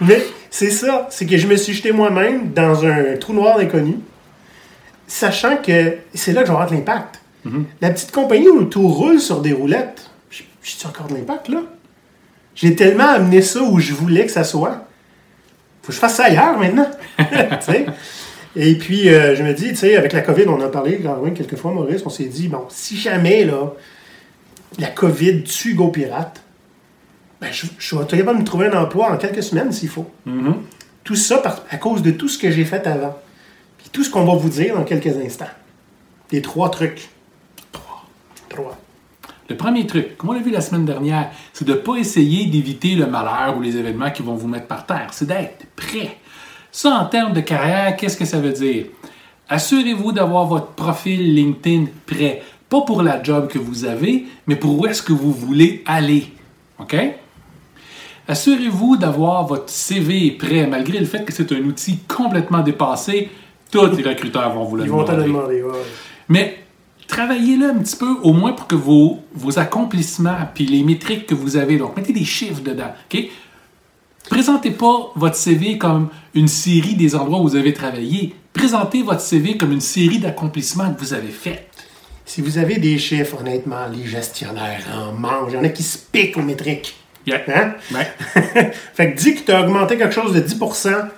Mais 0.00 0.22
c'est 0.50 0.70
ça, 0.70 1.06
c'est 1.10 1.26
que 1.26 1.36
je 1.36 1.46
me 1.46 1.56
suis 1.56 1.72
jeté 1.74 1.92
moi-même 1.92 2.52
dans 2.52 2.84
un 2.86 3.16
trou 3.18 3.32
noir 3.32 3.58
inconnu, 3.58 3.98
sachant 5.06 5.56
que 5.58 5.96
c'est 6.14 6.32
là 6.32 6.40
que 6.42 6.46
je 6.46 6.52
vais 6.52 6.56
avoir 6.56 6.70
de 6.70 6.74
l'impact. 6.74 7.20
La 7.80 7.90
petite 7.90 8.10
compagnie 8.10 8.48
où 8.48 8.64
tout 8.64 8.88
roule 8.88 9.20
sur 9.20 9.40
des 9.40 9.52
roulettes, 9.52 10.10
j'ai 10.30 10.44
encore 10.88 11.06
de 11.06 11.14
l'impact 11.14 11.48
là. 11.48 11.60
J'ai 12.56 12.74
tellement 12.74 13.08
amené 13.10 13.40
ça 13.42 13.60
où 13.62 13.78
je 13.78 13.92
voulais 13.92 14.26
que 14.26 14.32
ça 14.32 14.42
soit. 14.42 14.86
Faut 15.82 15.88
que 15.88 15.92
je 15.92 15.98
fasse 15.98 16.16
ça 16.16 16.24
ailleurs 16.24 16.58
maintenant. 16.58 16.90
Et 18.58 18.74
puis, 18.76 19.10
euh, 19.10 19.36
je 19.36 19.42
me 19.42 19.52
dis, 19.52 19.68
tu 19.68 19.76
sais, 19.76 19.96
avec 19.96 20.12
la 20.14 20.22
COVID, 20.22 20.44
on 20.48 20.54
en 20.54 20.62
a 20.62 20.68
parlé 20.68 20.98
quand 21.02 21.20
même 21.22 21.34
quelques 21.34 21.56
fois, 21.56 21.72
Maurice, 21.72 22.02
on 22.06 22.10
s'est 22.10 22.24
dit, 22.24 22.48
bon, 22.48 22.64
si 22.70 22.96
jamais, 22.96 23.44
là, 23.44 23.74
la 24.78 24.88
COVID 24.88 25.42
tue 25.44 25.74
Go 25.74 25.88
Pirate, 25.88 26.42
ben, 27.40 27.48
je, 27.52 27.66
je 27.78 27.94
vais 27.94 28.02
être 28.02 28.16
capable 28.16 28.38
de 28.38 28.42
me 28.42 28.46
trouver 28.46 28.66
un 28.68 28.80
emploi 28.82 29.12
en 29.12 29.18
quelques 29.18 29.42
semaines 29.42 29.72
s'il 29.72 29.90
faut. 29.90 30.10
Mhm. 30.24 30.54
Tout 31.04 31.16
ça 31.16 31.38
par- 31.38 31.64
à 31.70 31.76
cause 31.76 32.02
de 32.02 32.10
tout 32.10 32.28
ce 32.28 32.38
que 32.38 32.50
j'ai 32.50 32.64
fait 32.64 32.86
avant. 32.86 33.16
Puis 33.78 33.88
tout 33.92 34.02
ce 34.02 34.10
qu'on 34.10 34.24
va 34.24 34.34
vous 34.34 34.48
dire 34.48 34.74
dans 34.74 34.84
quelques 34.84 35.14
instants. 35.18 35.44
Les 36.32 36.40
trois 36.42 36.70
trucs. 36.70 37.10
Trois. 37.72 38.04
Trois. 38.48 38.78
Le 39.48 39.56
premier 39.56 39.86
truc, 39.86 40.16
comme 40.16 40.30
on 40.30 40.32
l'a 40.32 40.40
vu 40.40 40.50
la 40.50 40.60
semaine 40.62 40.84
dernière, 40.86 41.30
c'est 41.52 41.64
de 41.66 41.72
ne 41.74 41.78
pas 41.78 41.96
essayer 41.96 42.46
d'éviter 42.46 42.94
le 42.96 43.06
malheur 43.06 43.56
ou 43.56 43.60
les 43.60 43.76
événements 43.76 44.10
qui 44.10 44.22
vont 44.22 44.34
vous 44.34 44.48
mettre 44.48 44.66
par 44.66 44.86
terre. 44.86 45.08
C'est 45.12 45.26
d'être 45.28 45.66
prêt. 45.76 46.16
Ça, 46.78 46.90
en 46.90 47.06
termes 47.06 47.32
de 47.32 47.40
carrière, 47.40 47.96
qu'est-ce 47.96 48.18
que 48.18 48.26
ça 48.26 48.38
veut 48.38 48.52
dire? 48.52 48.84
Assurez-vous 49.48 50.12
d'avoir 50.12 50.44
votre 50.44 50.72
profil 50.72 51.34
LinkedIn 51.34 51.86
prêt. 52.04 52.42
Pas 52.68 52.82
pour 52.82 53.00
la 53.02 53.22
job 53.22 53.48
que 53.48 53.58
vous 53.58 53.86
avez, 53.86 54.26
mais 54.46 54.56
pour 54.56 54.78
où 54.78 54.84
est-ce 54.84 55.00
que 55.02 55.14
vous 55.14 55.32
voulez 55.32 55.82
aller. 55.86 56.26
OK? 56.78 56.94
Assurez-vous 58.28 58.98
d'avoir 58.98 59.46
votre 59.46 59.70
CV 59.70 60.32
prêt, 60.32 60.66
malgré 60.66 60.98
le 60.98 61.06
fait 61.06 61.24
que 61.24 61.32
c'est 61.32 61.50
un 61.52 61.62
outil 61.64 62.00
complètement 62.06 62.60
dépassé. 62.60 63.30
Tous 63.70 63.86
les 63.96 64.02
recruteurs 64.02 64.52
vont 64.52 64.64
vous 64.64 64.76
le 64.76 64.84
Ils 64.84 64.90
vont 64.90 65.02
te 65.02 65.12
le 65.12 65.22
demander. 65.24 65.60
demander. 65.60 65.78
ouais. 65.78 65.84
Mais 66.28 66.58
travaillez-le 67.08 67.70
un 67.70 67.78
petit 67.78 67.96
peu, 67.96 68.16
au 68.22 68.34
moins 68.34 68.52
pour 68.52 68.66
que 68.66 68.74
vos, 68.76 69.20
vos 69.34 69.58
accomplissements 69.58 70.36
puis 70.54 70.66
les 70.66 70.82
métriques 70.82 71.26
que 71.26 71.34
vous 71.34 71.56
avez, 71.56 71.78
donc 71.78 71.96
mettez 71.96 72.12
des 72.12 72.24
chiffres 72.26 72.60
dedans. 72.62 72.92
OK? 73.10 73.30
Présentez 74.30 74.70
pas 74.70 75.12
votre 75.14 75.36
CV 75.36 75.78
comme 75.78 76.08
une 76.34 76.48
série 76.48 76.94
des 76.94 77.14
endroits 77.14 77.40
où 77.40 77.48
vous 77.48 77.56
avez 77.56 77.72
travaillé. 77.72 78.34
Présentez 78.52 79.02
votre 79.02 79.20
CV 79.20 79.56
comme 79.56 79.72
une 79.72 79.80
série 79.80 80.18
d'accomplissements 80.18 80.92
que 80.92 81.00
vous 81.00 81.14
avez 81.14 81.28
faits. 81.28 81.68
Si 82.24 82.40
vous 82.40 82.58
avez 82.58 82.78
des 82.78 82.98
chiffres, 82.98 83.38
honnêtement, 83.40 83.86
les 83.92 84.04
gestionnaires 84.04 84.82
en 84.92 85.12
mangent. 85.12 85.52
Il 85.52 85.56
y 85.56 85.58
en 85.58 85.64
a 85.64 85.68
qui 85.68 85.82
se 85.82 85.98
piquent 85.98 86.36
aux 86.36 86.42
métriques. 86.42 86.96
Yeah. 87.24 87.42
Hein? 87.48 87.74
Ouais. 87.92 88.72
fait 88.94 89.12
que 89.12 89.18
dis 89.18 89.34
que 89.34 89.40
tu 89.40 89.52
as 89.52 89.62
augmenté 89.62 89.96
quelque 89.96 90.14
chose 90.14 90.32
de 90.32 90.40
10%, 90.40 91.08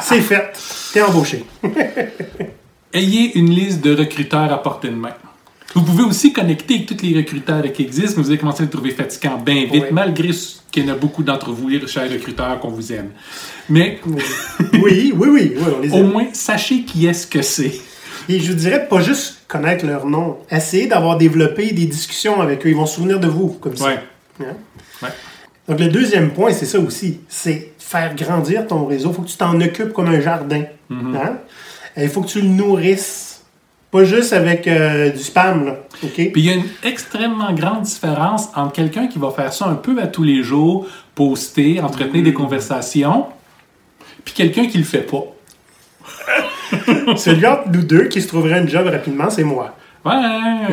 c'est 0.00 0.20
fait. 0.20 0.52
T'es 0.92 1.02
embauché. 1.02 1.44
Ayez 2.92 3.38
une 3.38 3.50
liste 3.50 3.82
de 3.82 3.94
recruteurs 3.94 4.52
à 4.52 4.62
portée 4.62 4.88
de 4.88 4.94
main. 4.94 5.14
Vous 5.74 5.82
pouvez 5.82 6.02
aussi 6.04 6.32
connecter 6.32 6.74
avec 6.76 6.86
tous 6.86 6.96
les 7.04 7.14
recruteurs 7.16 7.62
qui 7.72 7.82
existent, 7.82 8.14
mais 8.16 8.22
vous 8.22 8.30
allez 8.30 8.38
commencer 8.38 8.62
à 8.62 8.64
le 8.66 8.70
trouver 8.70 8.90
fatigant 8.90 9.36
bien 9.38 9.64
vite, 9.66 9.82
Ouais. 9.84 9.88
malgré 9.92 10.32
ce 10.32 10.56
qu'il 10.70 10.86
y 10.86 10.90
en 10.90 10.94
a 10.94 10.96
beaucoup 10.96 11.22
d'entre 11.22 11.52
vous, 11.52 11.68
les 11.68 11.86
chers 11.86 12.10
recruteurs, 12.10 12.58
qu'on 12.58 12.70
vous 12.70 12.92
aime. 12.92 13.10
Mais 13.68 14.00
Oui, 14.06 14.22
oui, 14.82 15.12
oui, 15.14 15.28
oui, 15.28 15.54
on 15.76 15.80
les 15.80 15.92
au 15.92 15.96
aime. 15.98 16.10
moins, 16.10 16.26
sachez 16.32 16.82
qui 16.84 17.06
est-ce 17.06 17.26
que 17.26 17.42
c'est. 17.42 17.72
Et 18.30 18.40
je 18.40 18.52
vous 18.52 18.58
dirais 18.58 18.86
pas 18.88 19.00
juste 19.02 19.40
connaître 19.46 19.86
leur 19.86 20.06
nom. 20.06 20.38
Essayez 20.50 20.86
d'avoir 20.86 21.16
développé 21.18 21.72
des 21.72 21.86
discussions 21.86 22.40
avec 22.40 22.64
eux. 22.66 22.70
Ils 22.70 22.76
vont 22.76 22.86
se 22.86 22.96
souvenir 22.96 23.20
de 23.20 23.26
vous, 23.28 23.48
comme 23.60 23.76
ça. 23.76 23.84
Ouais. 23.86 23.98
Hein? 24.40 24.54
Ouais. 25.02 25.08
Donc, 25.68 25.80
le 25.80 25.88
deuxième 25.88 26.30
point, 26.30 26.52
c'est 26.52 26.66
ça 26.66 26.78
aussi. 26.78 27.20
C'est 27.28 27.72
faire 27.78 28.14
grandir 28.14 28.66
ton 28.66 28.86
réseau. 28.86 29.10
Il 29.10 29.14
faut 29.16 29.22
que 29.22 29.28
tu 29.28 29.36
t'en 29.36 29.58
occupes 29.60 29.92
comme 29.92 30.08
un 30.08 30.20
jardin. 30.20 30.64
Hein? 30.90 31.38
Il 31.96 32.08
faut 32.08 32.22
que 32.22 32.28
tu 32.28 32.40
le 32.40 32.48
nourrisses. 32.48 33.27
Pas 33.90 34.04
juste 34.04 34.34
avec 34.34 34.66
euh, 34.66 35.10
du 35.10 35.18
spam, 35.18 35.64
là. 35.64 35.76
OK? 36.02 36.14
Puis 36.14 36.32
il 36.36 36.44
y 36.44 36.50
a 36.50 36.54
une 36.54 36.66
extrêmement 36.84 37.52
grande 37.52 37.82
différence 37.82 38.48
entre 38.54 38.72
quelqu'un 38.72 39.06
qui 39.06 39.18
va 39.18 39.30
faire 39.30 39.52
ça 39.52 39.66
un 39.66 39.74
peu 39.74 40.00
à 40.00 40.06
tous 40.06 40.22
les 40.22 40.42
jours, 40.42 40.86
poster, 41.14 41.80
entretenir 41.80 42.22
des 42.22 42.34
conversations, 42.34 43.26
puis 44.24 44.34
quelqu'un 44.34 44.66
qui 44.66 44.76
le 44.76 44.84
fait 44.84 45.06
pas. 45.06 45.24
Celui 47.16 47.46
entre 47.46 47.70
nous 47.70 47.82
deux 47.82 48.04
qui 48.04 48.20
se 48.20 48.28
trouverait 48.28 48.60
un 48.60 48.66
job 48.66 48.86
rapidement, 48.86 49.30
c'est 49.30 49.44
moi. 49.44 49.74
Ouais. 50.04 50.12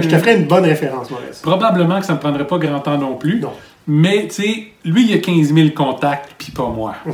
Je 0.02 0.10
te 0.10 0.18
ferai 0.18 0.36
une 0.36 0.46
bonne 0.46 0.66
référence, 0.66 1.10
Maurice. 1.10 1.40
Probablement 1.42 2.00
que 2.00 2.06
ça 2.06 2.14
ne 2.14 2.18
me 2.18 2.22
prendrait 2.22 2.48
pas 2.48 2.58
grand 2.58 2.80
temps 2.80 2.98
non 2.98 3.16
plus. 3.16 3.40
Non. 3.40 3.54
Mais, 3.88 4.28
tu 4.28 4.44
sais, 4.44 4.68
lui, 4.84 5.06
il 5.08 5.14
a 5.14 5.20
15 5.20 5.54
000 5.54 5.70
contacts, 5.70 6.34
puis 6.38 6.52
pas 6.52 6.68
moi. 6.68 6.96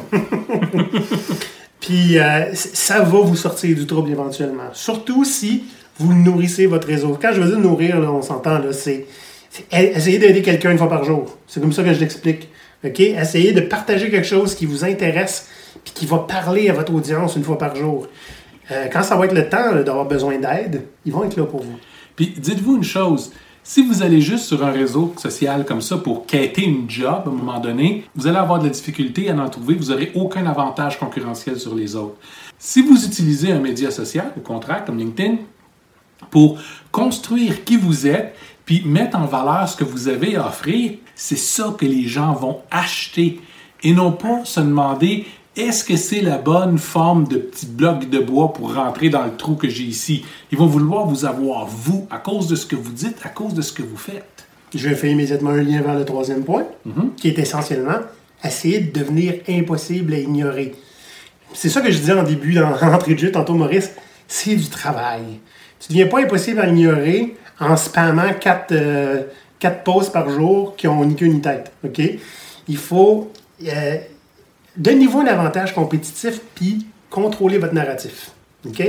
Puis 1.82 2.20
euh, 2.20 2.54
ça 2.54 3.00
va 3.02 3.20
vous 3.22 3.36
sortir 3.36 3.76
du 3.76 3.88
trouble 3.88 4.12
éventuellement. 4.12 4.70
Surtout 4.72 5.26
si 5.26 5.64
vous 6.02 6.14
nourrissez 6.14 6.66
votre 6.66 6.88
réseau. 6.88 7.18
Quand 7.22 7.32
je 7.34 7.42
veux 7.42 7.50
dire 7.50 7.60
nourrir, 7.60 7.98
on 7.98 8.22
s'entend, 8.22 8.60
c'est 8.72 9.06
e- 9.74 9.96
essayer 9.96 10.18
d'aider 10.18 10.42
quelqu'un 10.42 10.72
une 10.72 10.78
fois 10.78 10.90
par 10.90 11.04
jour. 11.04 11.38
C'est 11.48 11.60
comme 11.60 11.74
ça 11.74 11.84
que 11.84 11.94
je 11.94 12.00
l'explique. 12.00 12.50
Essayez 12.84 13.52
de 13.52 13.62
partager 13.62 14.10
quelque 14.10 14.28
chose 14.28 14.56
qui 14.56 14.66
vous 14.66 14.84
intéresse 14.84 15.48
puis 15.84 15.94
qui 15.94 16.06
va 16.06 16.20
parler 16.20 16.70
à 16.70 16.74
votre 16.74 16.94
audience 16.94 17.36
une 17.36 17.44
fois 17.44 17.58
par 17.58 17.76
jour. 17.76 18.08
Euh, 18.72 18.88
quand 18.92 19.04
ça 19.04 19.16
va 19.16 19.26
être 19.26 19.36
le 19.36 19.48
temps 19.50 19.76
d'avoir 19.84 20.06
besoin 20.06 20.40
d'aide, 20.40 20.84
ils 21.06 21.12
vont 21.12 21.24
être 21.24 21.38
là 21.38 21.46
pour 21.46 21.62
vous. 21.62 21.78
Puis 22.16 22.34
dites-vous 22.38 22.78
une 22.78 22.84
chose, 22.84 23.32
si 23.64 23.86
vous 23.86 24.02
allez 24.02 24.22
juste 24.22 24.46
sur 24.46 24.66
un 24.66 24.72
réseau 24.72 25.14
social 25.18 25.66
comme 25.66 25.82
ça 25.82 25.98
pour 25.98 26.26
quêter 26.26 26.64
une 26.64 26.90
job 26.90 27.24
à 27.26 27.30
un 27.30 27.34
moment 27.34 27.60
donné, 27.60 28.06
vous 28.16 28.26
allez 28.26 28.38
avoir 28.38 28.60
de 28.60 28.66
la 28.66 28.72
difficulté 28.72 29.30
à 29.30 29.36
en 29.36 29.50
trouver, 29.50 29.76
vous 29.76 29.92
n'aurez 29.92 30.12
aucun 30.16 30.46
avantage 30.48 30.98
concurrentiel 30.98 31.60
sur 31.60 31.76
les 31.76 31.96
autres. 31.96 32.16
Si 32.58 32.82
vous 32.82 33.06
utilisez 33.06 33.52
un 33.52 33.60
média 33.60 33.92
social, 33.92 34.32
au 34.38 34.42
contraire, 34.42 34.84
comme 34.86 34.98
LinkedIn, 34.98 35.38
pour 36.30 36.60
construire 36.92 37.64
qui 37.64 37.78
vous 37.78 38.08
êtes, 38.08 38.36
puis 38.66 38.84
mettre 38.86 39.18
en 39.18 39.26
valeur 39.26 39.68
ce 39.68 39.76
que 39.76 39.84
vous 39.84 40.08
avez 40.08 40.36
à 40.36 40.48
offrir, 40.48 40.94
c'est 41.16 41.38
ça 41.38 41.74
que 41.78 41.86
les 41.86 42.08
gens 42.08 42.34
vont 42.34 42.60
acheter 42.70 43.40
et 43.84 43.94
non 43.94 44.12
pas 44.12 44.46
se 44.46 44.60
demander 44.60 45.26
est-ce 45.58 45.84
que 45.84 45.98
c'est 45.98 46.22
la 46.22 46.38
bonne 46.38 46.78
forme 46.78 47.28
de 47.28 47.36
petit 47.38 47.66
bloc 47.66 48.10
de 48.10 48.20
bois 48.20 48.54
pour 48.54 48.74
rentrer 48.74 49.10
dans 49.10 49.26
le 49.26 49.36
trou 49.36 49.56
que 49.56 49.68
j'ai 49.68 49.84
ici? 49.84 50.24
Ils 50.52 50.58
vont 50.58 50.68
vouloir 50.68 51.06
vous 51.06 51.26
avoir, 51.26 51.66
vous, 51.66 52.08
à 52.10 52.20
cause 52.20 52.48
de 52.48 52.56
ce 52.56 52.66
que 52.66 52.78
vous 52.78 52.94
dites, 52.94 53.18
à 53.26 53.30
cause 53.30 53.54
de 53.54 53.62
ce 53.62 53.74
que 53.74 53.82
vous 53.84 53.98
faites. 53.98 54.46
Je 54.74 54.88
vais 54.88 54.96
faire 54.96 55.12
immédiatement 55.12 55.50
un 55.50 55.62
lien 55.64 55.82
vers 55.82 55.96
le 55.96 56.06
troisième 56.06 56.46
point, 56.46 56.64
Mhm. 56.86 57.12
qui 57.18 57.28
est 57.28 57.38
essentiellement 57.38 58.00
essayer 58.44 58.80
de 58.80 58.98
devenir 58.98 59.34
impossible 59.50 60.14
à 60.14 60.20
ignorer. 60.20 60.74
C'est 61.54 61.68
ça 61.70 61.82
que 61.82 61.92
je 61.92 61.98
disais 62.00 62.14
en 62.14 62.24
début, 62.24 62.54
dans 62.54 62.70
l'entrée 62.82 63.16
de 63.16 63.20
jeu, 63.20 63.32
tantôt, 63.32 63.54
Maurice, 63.56 63.92
c'est 64.30 64.56
du 64.56 64.70
travail. 64.70 65.24
Tu 65.82 65.91
ne 65.91 65.98
deviens 65.98 66.08
pas 66.08 66.22
impossible 66.22 66.60
à 66.60 66.67
ignorer 66.67 67.36
en 67.60 67.76
spammant 67.76 68.34
quatre, 68.39 68.72
euh, 68.72 69.24
quatre 69.60 69.84
posts 69.84 70.13
par 70.13 70.30
jour 70.30 70.76
qui 70.76 70.88
ont 70.88 71.04
ni 71.04 71.15
queue 71.15 71.28
ni 71.28 71.41
tête. 71.41 71.72
OK? 71.84 72.02
Il 72.67 72.78
faut. 72.78 73.32
Euh, 73.67 73.98
Donnez-vous 74.78 75.20
un 75.20 75.26
avantage 75.26 75.76
compétitif 75.76 76.39
puis 76.56 76.88
contrôlez 77.10 77.58
votre 77.58 77.74
narratif. 77.74 78.32
OK? 78.65 78.82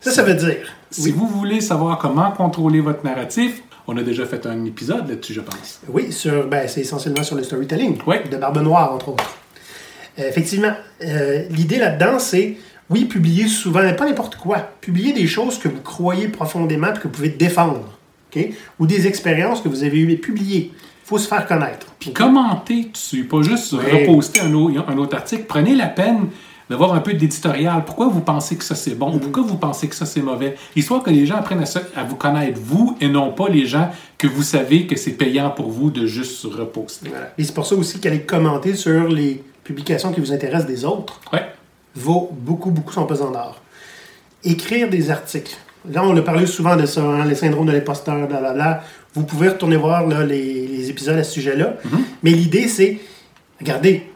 Ça, 0.00 0.10
ça 0.10 0.22
veut 0.22 0.34
dire. 0.34 0.56
Si 0.90 1.10
vous 1.10 1.26
voulez 1.26 1.60
savoir 1.60 1.98
comment 1.98 2.30
contrôler 2.32 2.80
votre 2.80 3.04
narratif, 3.04 3.62
on 3.86 3.96
a 3.96 4.02
déjà 4.02 4.24
fait 4.26 4.46
un 4.46 4.64
épisode 4.64 5.08
là-dessus, 5.08 5.34
je 5.34 5.40
pense. 5.40 5.80
Oui, 5.88 6.12
sur, 6.12 6.46
ben, 6.46 6.66
c'est 6.68 6.80
essentiellement 6.80 7.22
sur 7.22 7.36
le 7.36 7.42
storytelling. 7.42 7.98
Oui. 8.06 8.16
De 8.30 8.36
Barbe 8.36 8.58
Noire, 8.62 8.92
entre 8.92 9.10
autres. 9.10 9.36
Euh, 10.18 10.28
effectivement, 10.28 10.72
euh, 11.04 11.44
l'idée 11.50 11.78
là-dedans, 11.78 12.18
c'est, 12.18 12.56
oui, 12.92 13.06
publier 13.06 13.48
souvent, 13.48 13.80
pas 13.94 14.06
n'importe 14.06 14.36
quoi. 14.36 14.58
Publier 14.80 15.12
des 15.12 15.26
choses 15.26 15.58
que 15.58 15.68
vous 15.68 15.80
croyez 15.82 16.28
profondément 16.28 16.88
et 16.94 16.98
que 16.98 17.04
vous 17.04 17.08
pouvez 17.10 17.30
défendre. 17.30 17.98
Ou 18.78 18.86
des 18.86 19.06
expériences 19.06 19.60
que 19.60 19.68
vous 19.68 19.82
avez 19.84 19.98
eues 19.98 20.10
et 20.10 20.16
publier. 20.16 20.70
Il 20.74 21.06
faut 21.08 21.18
se 21.18 21.28
faire 21.28 21.46
connaître. 21.46 21.86
Puis 21.98 22.12
commentez 22.12 22.84
dessus, 22.92 23.24
pas 23.24 23.42
juste 23.42 23.72
Oui. 23.74 23.84
reposter 24.06 24.40
un, 24.40 24.54
au- 24.54 24.70
un 24.88 24.96
autre 24.96 25.16
article. 25.16 25.44
Prenez 25.46 25.74
la 25.74 25.88
peine 25.88 26.28
d'avoir 26.70 26.94
un 26.94 27.00
peu 27.00 27.12
d'éditorial. 27.12 27.84
Pourquoi 27.84 28.08
vous 28.08 28.20
pensez 28.22 28.56
que 28.56 28.64
ça 28.64 28.74
c'est 28.74 28.94
bon? 28.94 29.12
Ou 29.14 29.18
pourquoi 29.18 29.42
vous 29.42 29.58
pensez 29.58 29.86
que 29.88 29.94
ça 29.94 30.06
c'est 30.06 30.22
mauvais? 30.22 30.54
Histoire 30.74 31.02
que 31.02 31.10
les 31.10 31.26
gens 31.26 31.36
apprennent 31.36 31.60
à, 31.60 31.66
ça- 31.66 31.82
à 31.94 32.04
vous 32.04 32.16
connaître 32.16 32.58
vous 32.64 32.96
et 33.02 33.08
non 33.08 33.32
pas 33.32 33.48
les 33.50 33.66
gens 33.66 33.90
que 34.16 34.26
vous 34.26 34.42
savez 34.42 34.86
que 34.86 34.96
c'est 34.96 35.10
payant 35.12 35.50
pour 35.50 35.68
vous 35.70 35.90
de 35.90 36.06
juste 36.06 36.44
reposter. 36.44 37.10
Voilà. 37.10 37.34
Et 37.36 37.44
c'est 37.44 37.52
pour 37.54 37.66
ça 37.66 37.74
aussi 37.74 38.00
qu'aller 38.00 38.22
commenter 38.22 38.74
sur 38.74 39.08
les 39.08 39.42
publications 39.64 40.10
qui 40.12 40.20
vous 40.20 40.32
intéressent 40.32 40.66
des 40.66 40.86
autres 40.86 41.20
Ouais. 41.34 41.44
Vaut 41.94 42.30
beaucoup, 42.32 42.70
beaucoup 42.70 42.92
son 42.92 43.06
pesant 43.06 43.30
d'or. 43.30 43.60
Écrire 44.44 44.88
des 44.88 45.10
articles. 45.10 45.56
Là, 45.90 46.04
on 46.04 46.16
a 46.16 46.22
parlé 46.22 46.46
souvent 46.46 46.76
de 46.76 46.86
ça, 46.86 47.02
hein, 47.02 47.24
les 47.24 47.34
syndromes 47.34 47.66
de 47.66 47.72
l'imposteur, 47.72 48.26
blablabla. 48.28 48.82
Vous 49.14 49.24
pouvez 49.24 49.48
retourner 49.48 49.76
voir 49.76 50.06
là, 50.06 50.24
les, 50.24 50.66
les 50.66 50.90
épisodes 50.90 51.18
à 51.18 51.24
ce 51.24 51.32
sujet-là. 51.32 51.74
Mais 52.22 52.30
l'idée, 52.30 52.68
c'est, 52.68 52.98
regardez, 53.60 54.06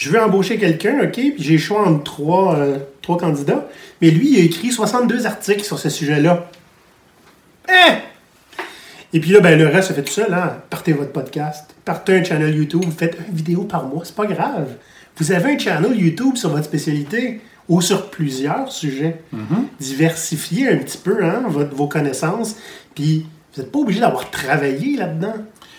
je 0.00 0.08
veux 0.08 0.18
embaucher 0.18 0.56
quelqu'un, 0.56 0.98
OK, 1.02 1.12
puis 1.12 1.34
j'ai 1.38 1.52
le 1.52 1.58
choix 1.58 1.86
entre 1.86 2.04
trois, 2.04 2.56
euh, 2.56 2.78
trois 3.02 3.18
candidats. 3.18 3.68
Mais 4.00 4.10
lui, 4.10 4.32
il 4.32 4.40
a 4.40 4.44
écrit 4.44 4.72
62 4.72 5.26
articles 5.26 5.62
sur 5.62 5.78
ce 5.78 5.90
sujet-là. 5.90 6.48
Hein? 7.68 7.98
Et 9.12 9.20
puis 9.20 9.32
là, 9.32 9.40
ben, 9.40 9.58
le 9.58 9.66
reste, 9.66 9.88
se 9.88 9.92
fait 9.92 10.02
tout 10.02 10.12
seul. 10.12 10.32
Hein? 10.32 10.56
Partez 10.70 10.94
votre 10.94 11.12
podcast, 11.12 11.74
partez 11.84 12.14
un 12.14 12.24
channel 12.24 12.54
YouTube, 12.54 12.82
vous 12.82 12.90
faites 12.92 13.18
une 13.28 13.34
vidéo 13.34 13.64
par 13.64 13.84
mois, 13.84 14.02
c'est 14.04 14.14
pas 14.14 14.24
grave. 14.24 14.68
Vous 15.16 15.32
avez 15.32 15.54
un 15.54 15.58
channel 15.58 15.98
YouTube 15.98 16.36
sur 16.36 16.50
votre 16.50 16.64
spécialité 16.64 17.40
ou 17.68 17.80
sur 17.80 18.10
plusieurs 18.10 18.72
sujets. 18.72 19.22
Diversifiez 19.78 20.68
un 20.68 20.78
petit 20.78 20.98
peu 20.98 21.24
hein, 21.24 21.42
votre- 21.48 21.74
vos 21.74 21.86
connaissances. 21.86 22.56
Puis 22.94 23.26
vous 23.54 23.62
n'êtes 23.62 23.72
pas 23.72 23.78
obligé 23.80 24.00
d'avoir 24.00 24.30
travaillé 24.30 24.96
là-dedans. 24.96 25.34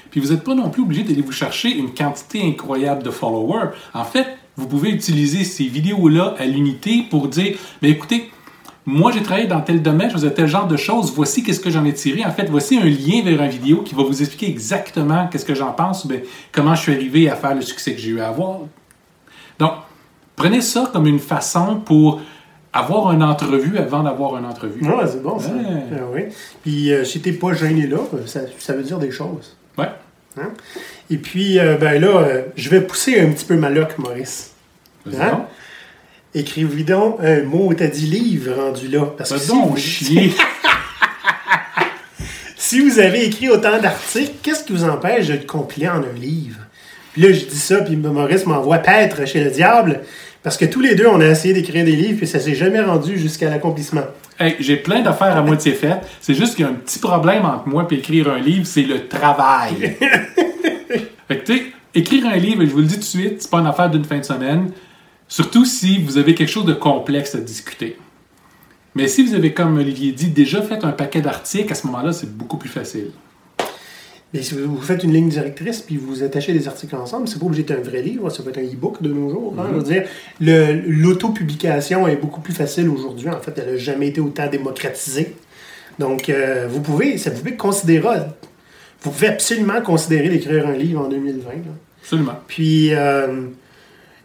Puis 0.09 0.19
vous 0.19 0.31
n'êtes 0.31 0.43
pas 0.43 0.55
non 0.55 0.69
plus 0.69 0.83
obligé 0.83 1.03
d'aller 1.03 1.21
vous 1.21 1.31
chercher 1.31 1.69
une 1.69 1.93
quantité 1.93 2.41
incroyable 2.45 3.03
de 3.03 3.09
followers. 3.11 3.69
En 3.93 4.03
fait, 4.03 4.27
vous 4.57 4.67
pouvez 4.67 4.89
utiliser 4.89 5.43
ces 5.43 5.65
vidéos-là 5.65 6.35
à 6.37 6.45
l'unité 6.45 7.03
pour 7.09 7.27
dire, 7.29 7.57
mais 7.81 7.89
écoutez, 7.91 8.29
moi 8.85 9.11
j'ai 9.13 9.23
travaillé 9.23 9.47
dans 9.47 9.61
tel 9.61 9.81
domaine, 9.81 10.09
je 10.09 10.15
faisais 10.15 10.31
tel 10.33 10.47
genre 10.47 10.67
de 10.67 10.75
choses, 10.75 11.13
voici 11.15 11.43
qu'est-ce 11.43 11.59
que 11.61 11.69
j'en 11.69 11.85
ai 11.85 11.93
tiré. 11.93 12.25
En 12.25 12.31
fait, 12.31 12.49
voici 12.49 12.77
un 12.77 12.83
lien 12.85 13.21
vers 13.23 13.41
une 13.41 13.49
vidéo 13.49 13.83
qui 13.83 13.95
va 13.95 14.03
vous 14.03 14.21
expliquer 14.21 14.49
exactement 14.49 15.27
qu'est-ce 15.27 15.45
que 15.45 15.55
j'en 15.55 15.71
pense, 15.71 16.03
ou 16.03 16.09
bien 16.09 16.19
comment 16.51 16.75
je 16.75 16.81
suis 16.81 16.93
arrivé 16.93 17.29
à 17.29 17.35
faire 17.35 17.55
le 17.55 17.61
succès 17.61 17.93
que 17.93 17.99
j'ai 18.01 18.09
eu 18.09 18.19
à 18.19 18.27
avoir. 18.27 18.59
Donc, 19.61 19.73
prenez 20.35 20.59
ça 20.59 20.89
comme 20.91 21.05
une 21.05 21.19
façon 21.19 21.75
pour 21.75 22.19
avoir 22.73 23.11
une 23.11 23.21
entrevue 23.21 23.77
avant 23.77 24.01
d'avoir 24.01 24.35
une 24.37 24.45
entrevue. 24.45 24.83
Ouais, 24.83 25.05
c'est 25.05 25.21
bon 25.21 25.37
ça. 25.37 25.51
Ouais. 25.51 26.29
Ah. 26.29 26.33
Puis 26.63 26.91
euh, 26.91 27.05
si 27.05 27.21
t'es 27.21 27.31
pas 27.31 27.53
gêné 27.53 27.85
là, 27.85 27.99
ça, 28.25 28.39
ça 28.57 28.73
veut 28.73 28.81
dire 28.81 28.97
des 28.97 29.11
choses. 29.11 29.55
Ouais. 29.77 29.89
Hein? 30.39 30.49
Et 31.11 31.17
puis, 31.17 31.59
euh, 31.59 31.77
ben 31.77 32.01
là, 32.01 32.07
euh, 32.07 32.41
je 32.55 32.69
vais 32.69 32.81
pousser 32.81 33.19
un 33.19 33.29
petit 33.29 33.45
peu 33.45 33.55
ma 33.55 33.69
loc, 33.69 33.99
Maurice. 33.99 34.53
Hein? 35.19 35.45
Écrivez 36.33 36.83
donc 36.83 37.17
un 37.21 37.43
mot, 37.43 37.71
t'as 37.75 37.87
dit 37.87 38.07
livre 38.07 38.53
rendu 38.55 38.87
là. 38.87 39.05
Parce 39.15 39.31
que 39.31 39.37
si 39.37 39.49
donc, 39.49 39.71
vous, 39.71 39.77
chier. 39.77 40.33
si 42.57 42.79
vous 42.79 42.97
avez 42.97 43.25
écrit 43.25 43.49
autant 43.49 43.79
d'articles, 43.79 44.33
qu'est-ce 44.41 44.63
qui 44.63 44.73
vous 44.73 44.85
empêche 44.85 45.27
de 45.27 45.33
le 45.33 45.45
compiler 45.45 45.87
en 45.89 46.01
un 46.01 46.13
livre? 46.13 46.61
Puis 47.13 47.21
là, 47.21 47.31
je 47.31 47.45
dis 47.45 47.57
ça, 47.57 47.81
puis 47.81 47.95
Maurice 47.95 48.45
m'envoie 48.45 48.77
paître 48.77 49.25
chez 49.27 49.43
le 49.43 49.51
diable, 49.51 50.01
parce 50.43 50.57
que 50.57 50.65
tous 50.65 50.79
les 50.79 50.95
deux, 50.95 51.07
on 51.07 51.19
a 51.19 51.27
essayé 51.27 51.53
d'écrire 51.53 51.85
des 51.85 51.95
livres, 51.95 52.17
puis 52.17 52.27
ça 52.27 52.39
s'est 52.39 52.55
jamais 52.55 52.81
rendu 52.81 53.17
jusqu'à 53.17 53.49
l'accomplissement. 53.49 54.03
Hey, 54.39 54.55
j'ai 54.59 54.77
plein 54.77 55.01
d'affaires 55.01 55.37
à 55.37 55.41
moitié 55.41 55.73
faites. 55.73 56.01
C'est 56.19 56.33
juste 56.33 56.55
qu'il 56.55 56.65
y 56.65 56.67
a 56.67 56.71
un 56.71 56.75
petit 56.75 56.99
problème 56.99 57.45
entre 57.45 57.67
moi 57.67 57.87
et 57.91 57.93
écrire 57.95 58.29
un 58.29 58.39
livre, 58.39 58.65
c'est 58.65 58.83
le 58.83 59.07
travail. 59.07 59.97
fait 61.27 61.37
que, 61.37 61.45
tu 61.45 61.57
sais, 61.57 61.63
écrire 61.93 62.25
un 62.25 62.37
livre, 62.37 62.65
je 62.65 62.71
vous 62.71 62.79
le 62.79 62.85
dis 62.85 62.95
tout 62.95 63.01
de 63.01 63.05
suite, 63.05 63.41
c'est 63.41 63.51
pas 63.51 63.59
une 63.59 63.67
affaire 63.67 63.89
d'une 63.89 64.05
fin 64.05 64.17
de 64.17 64.25
semaine. 64.25 64.71
Surtout 65.27 65.65
si 65.65 66.01
vous 66.01 66.17
avez 66.17 66.33
quelque 66.33 66.49
chose 66.49 66.65
de 66.65 66.73
complexe 66.73 67.35
à 67.35 67.39
discuter. 67.39 67.97
Mais 68.95 69.07
si 69.07 69.23
vous 69.23 69.35
avez, 69.35 69.53
comme 69.53 69.77
Olivier 69.77 70.11
dit, 70.11 70.29
déjà 70.29 70.61
fait 70.61 70.83
un 70.83 70.91
paquet 70.91 71.21
d'articles, 71.21 71.71
à 71.71 71.75
ce 71.75 71.87
moment-là, 71.87 72.11
c'est 72.11 72.35
beaucoup 72.35 72.57
plus 72.57 72.69
facile. 72.69 73.11
Mais 74.33 74.41
si 74.41 74.55
vous 74.55 74.81
faites 74.81 75.03
une 75.03 75.11
ligne 75.13 75.27
directrice 75.29 75.81
puis 75.81 75.97
vous 75.97 76.23
attachez 76.23 76.53
des 76.53 76.67
articles 76.67 76.95
ensemble, 76.95 77.27
c'est 77.27 77.37
pas 77.37 77.45
obligé 77.47 77.63
d'être 77.63 77.77
un 77.79 77.83
vrai 77.83 78.01
livre, 78.01 78.29
ça 78.29 78.41
peut 78.43 78.49
être 78.49 78.59
un 78.59 78.63
e-book 78.63 79.01
de 79.01 79.11
nos 79.11 79.29
jours. 79.29 79.53
hein. 79.59 79.67
Je 79.71 79.75
veux 79.77 79.83
dire, 79.83 80.03
l'autopublication 80.87 82.07
est 82.07 82.15
beaucoup 82.15 82.41
plus 82.41 82.53
facile 82.53 82.89
aujourd'hui. 82.89 83.29
En 83.29 83.39
fait, 83.39 83.53
elle 83.57 83.73
n'a 83.73 83.77
jamais 83.77 84.07
été 84.07 84.21
autant 84.21 84.47
démocratisée. 84.47 85.35
Donc, 85.99 86.29
euh, 86.29 86.67
vous 86.69 86.81
pouvez, 86.81 87.17
ça 87.17 87.29
vous 87.29 87.39
pouvez 87.39 87.55
considérer, 87.55 88.19
vous 89.01 89.11
pouvez 89.11 89.27
absolument 89.27 89.81
considérer 89.81 90.29
d'écrire 90.29 90.67
un 90.67 90.73
livre 90.73 91.01
en 91.01 91.09
2020. 91.09 91.49
là. 91.49 91.55
Absolument. 92.01 92.39
Puis, 92.47 92.93
euh, 92.93 93.27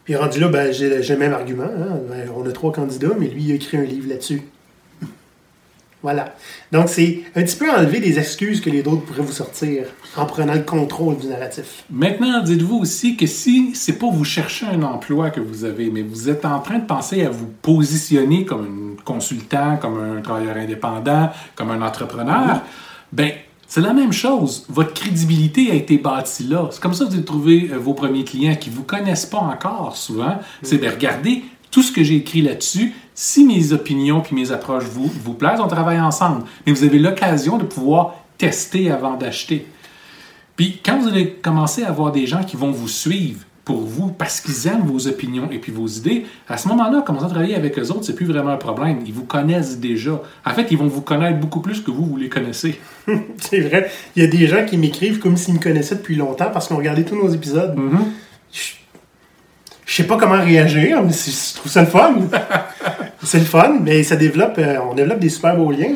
puis 0.04 0.14
rendu 0.16 0.38
là, 0.40 0.48
ben, 0.48 0.72
j'ai 0.72 1.02
j'ai 1.02 1.14
le 1.14 1.18
même 1.18 1.32
argument. 1.32 1.64
hein. 1.64 1.98
Ben, 2.08 2.28
on 2.36 2.46
a 2.48 2.52
trois 2.52 2.72
candidats, 2.72 3.10
mais 3.18 3.26
lui, 3.26 3.42
il 3.44 3.52
a 3.52 3.54
écrit 3.56 3.76
un 3.76 3.82
livre 3.84 4.08
là-dessus. 4.08 4.42
Voilà. 6.06 6.36
Donc, 6.70 6.88
c'est 6.88 7.22
un 7.34 7.42
petit 7.42 7.56
peu 7.56 7.68
enlever 7.68 7.98
des 7.98 8.16
excuses 8.16 8.60
que 8.60 8.70
les 8.70 8.78
autres 8.86 9.02
pourraient 9.02 9.22
vous 9.22 9.32
sortir 9.32 9.86
en 10.16 10.24
prenant 10.24 10.54
le 10.54 10.60
contrôle 10.60 11.16
du 11.18 11.26
narratif. 11.26 11.82
Maintenant, 11.90 12.44
dites-vous 12.44 12.76
aussi 12.76 13.16
que 13.16 13.26
si 13.26 13.74
c'est 13.74 13.98
pas 13.98 14.08
vous 14.08 14.24
chercher 14.24 14.66
un 14.66 14.84
emploi 14.84 15.30
que 15.30 15.40
vous 15.40 15.64
avez, 15.64 15.90
mais 15.90 16.02
vous 16.02 16.28
êtes 16.28 16.44
en 16.44 16.60
train 16.60 16.78
de 16.78 16.84
penser 16.84 17.24
à 17.24 17.30
vous 17.30 17.48
positionner 17.60 18.44
comme 18.44 18.94
un 19.00 19.02
consultant, 19.02 19.78
comme 19.78 19.98
un 19.98 20.20
travailleur 20.20 20.56
indépendant, 20.56 21.30
comme 21.56 21.72
un 21.72 21.82
entrepreneur, 21.82 22.62
ben 23.12 23.32
c'est 23.66 23.80
la 23.80 23.92
même 23.92 24.12
chose. 24.12 24.64
Votre 24.68 24.94
crédibilité 24.94 25.72
a 25.72 25.74
été 25.74 25.98
bâtie 25.98 26.44
là. 26.44 26.68
C'est 26.70 26.80
comme 26.80 26.94
ça 26.94 27.04
que 27.04 27.10
vous 27.10 27.16
avez 27.16 27.24
trouvé 27.24 27.70
euh, 27.72 27.78
vos 27.78 27.94
premiers 27.94 28.22
clients 28.22 28.54
qui 28.54 28.70
vous 28.70 28.84
connaissent 28.84 29.26
pas 29.26 29.38
encore 29.38 29.96
souvent. 29.96 30.38
C'est 30.62 30.78
de 30.78 30.88
regarder 30.88 31.42
tout 31.72 31.82
ce 31.82 31.90
que 31.90 32.04
j'ai 32.04 32.14
écrit 32.14 32.42
là-dessus. 32.42 32.94
Si 33.18 33.46
mes 33.46 33.72
opinions 33.72 34.20
puis 34.20 34.36
mes 34.36 34.52
approches 34.52 34.84
vous, 34.84 35.10
vous 35.24 35.32
plaisent, 35.32 35.60
on 35.60 35.68
travaille 35.68 35.98
ensemble. 35.98 36.44
Mais 36.66 36.72
vous 36.72 36.84
avez 36.84 36.98
l'occasion 36.98 37.56
de 37.56 37.64
pouvoir 37.64 38.14
tester 38.36 38.90
avant 38.90 39.16
d'acheter. 39.16 39.66
Puis 40.54 40.80
quand 40.84 40.98
vous 40.98 41.08
allez 41.08 41.30
commencer 41.30 41.82
à 41.82 41.88
avoir 41.88 42.12
des 42.12 42.26
gens 42.26 42.44
qui 42.44 42.56
vont 42.56 42.70
vous 42.70 42.88
suivre 42.88 43.40
pour 43.64 43.80
vous 43.80 44.08
parce 44.08 44.42
qu'ils 44.42 44.70
aiment 44.70 44.86
vos 44.86 45.08
opinions 45.08 45.48
et 45.50 45.58
puis 45.58 45.72
vos 45.72 45.86
idées, 45.86 46.26
à 46.46 46.58
ce 46.58 46.68
moment-là, 46.68 47.00
commencer 47.00 47.24
à 47.24 47.30
travailler 47.30 47.54
avec 47.54 47.78
eux 47.78 47.90
autres, 47.90 48.04
c'est 48.04 48.14
plus 48.14 48.26
vraiment 48.26 48.50
un 48.50 48.58
problème. 48.58 48.98
Ils 49.06 49.14
vous 49.14 49.24
connaissent 49.24 49.80
déjà. 49.80 50.20
En 50.44 50.50
fait, 50.50 50.66
ils 50.70 50.76
vont 50.76 50.86
vous 50.86 51.00
connaître 51.00 51.40
beaucoup 51.40 51.60
plus 51.60 51.80
que 51.80 51.90
vous, 51.90 52.04
vous 52.04 52.18
les 52.18 52.28
connaissez. 52.28 52.78
c'est 53.38 53.60
vrai. 53.60 53.90
Il 54.14 54.24
y 54.24 54.26
a 54.26 54.28
des 54.28 54.46
gens 54.46 54.66
qui 54.66 54.76
m'écrivent 54.76 55.20
comme 55.20 55.38
s'ils 55.38 55.54
me 55.54 55.58
connaissaient 55.58 55.96
depuis 55.96 56.16
longtemps 56.16 56.50
parce 56.52 56.66
qu'ils 56.66 56.76
ont 56.76 56.80
regardé 56.80 57.06
tous 57.06 57.16
nos 57.16 57.30
épisodes. 57.30 57.74
Mm-hmm. 57.74 58.76
Je 59.86 59.94
sais 59.94 60.04
pas 60.04 60.16
comment 60.16 60.42
réagir, 60.42 61.00
mais 61.02 61.12
je 61.12 61.54
trouve 61.54 61.70
ça 61.70 61.80
le 61.80 61.86
fun. 61.86 62.16
c'est 63.22 63.38
le 63.38 63.44
fun, 63.44 63.76
mais 63.80 64.02
ça 64.02 64.16
développe, 64.16 64.58
euh, 64.58 64.78
on 64.90 64.94
développe 64.94 65.20
des 65.20 65.28
super 65.28 65.56
beaux 65.56 65.70
liens. 65.70 65.94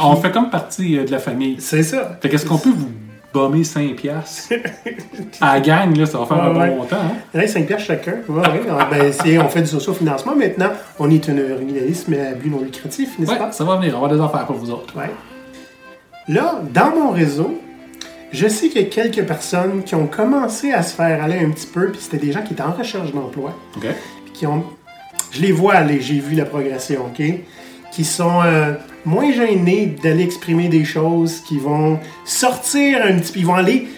On 0.00 0.16
fait 0.16 0.30
comme 0.30 0.48
partie 0.48 0.96
euh, 0.96 1.04
de 1.04 1.10
la 1.10 1.18
famille. 1.18 1.56
C'est 1.58 1.82
ça. 1.82 2.18
Fait 2.20 2.28
qu'est-ce 2.28 2.46
qu'on 2.46 2.56
peut 2.56 2.70
vous 2.70 2.88
bomber 3.34 3.64
5 3.64 3.96
piastres? 3.96 4.54
À 5.40 5.54
la 5.54 5.60
gang, 5.60 5.96
là, 5.96 6.06
ça 6.06 6.18
va 6.18 6.26
faire 6.26 6.40
un 6.40 6.54
ouais. 6.54 6.70
bon 6.70 6.76
montant. 6.76 6.96
Hein? 6.96 7.16
Il 7.34 7.40
y 7.40 7.42
en 7.42 7.46
a 7.46 7.48
5 7.48 7.66
piastres 7.66 7.86
chacun. 7.86 8.14
Ouais. 8.28 8.42
Ah, 8.70 8.88
ben, 8.88 9.12
on 9.40 9.48
fait 9.48 9.62
du 9.62 9.66
socio-financement 9.66 10.36
maintenant. 10.36 10.70
On 11.00 11.10
est 11.10 11.28
un 11.28 11.38
organisme 11.38 12.14
à 12.14 12.34
but 12.34 12.48
non 12.48 12.60
lucratif, 12.60 13.18
n'est-ce 13.18 13.34
pas? 13.34 13.50
ça 13.50 13.64
va 13.64 13.76
venir. 13.76 13.96
On 13.96 14.00
va 14.00 14.06
avoir 14.06 14.10
des 14.12 14.20
affaires 14.20 14.46
pour 14.46 14.56
vous 14.56 14.70
autres. 14.70 14.96
Ouais. 14.96 15.10
Là, 16.28 16.60
dans 16.72 16.90
mon 16.90 17.10
réseau, 17.10 17.58
je 18.32 18.48
sais 18.48 18.68
qu'il 18.68 18.82
y 18.82 18.84
a 18.84 18.88
quelques 18.88 19.24
personnes 19.26 19.82
qui 19.84 19.94
ont 19.94 20.06
commencé 20.06 20.72
à 20.72 20.82
se 20.82 20.94
faire 20.94 21.22
aller 21.22 21.38
un 21.38 21.50
petit 21.50 21.66
peu, 21.66 21.90
puis 21.90 22.00
c'était 22.00 22.24
des 22.24 22.32
gens 22.32 22.42
qui 22.42 22.54
étaient 22.54 22.62
en 22.62 22.72
recherche 22.72 23.12
d'emploi, 23.12 23.56
OK? 23.76 23.86
puis 24.24 24.32
qui 24.32 24.46
ont. 24.46 24.64
Je 25.30 25.40
les 25.40 25.52
vois 25.52 25.74
aller, 25.74 26.00
j'ai 26.00 26.18
vu 26.18 26.34
la 26.34 26.44
progression, 26.44 27.06
OK? 27.06 27.22
Qui 27.90 28.04
sont 28.04 28.40
euh, 28.44 28.74
moins 29.04 29.32
gênés 29.32 29.96
d'aller 30.02 30.24
exprimer 30.24 30.68
des 30.68 30.84
choses, 30.84 31.40
qui 31.40 31.58
vont 31.58 31.98
sortir 32.24 33.00
un 33.04 33.18
petit 33.18 33.32
peu, 33.32 33.38
ils 33.40 33.46
vont 33.46 33.54
aller. 33.54 33.88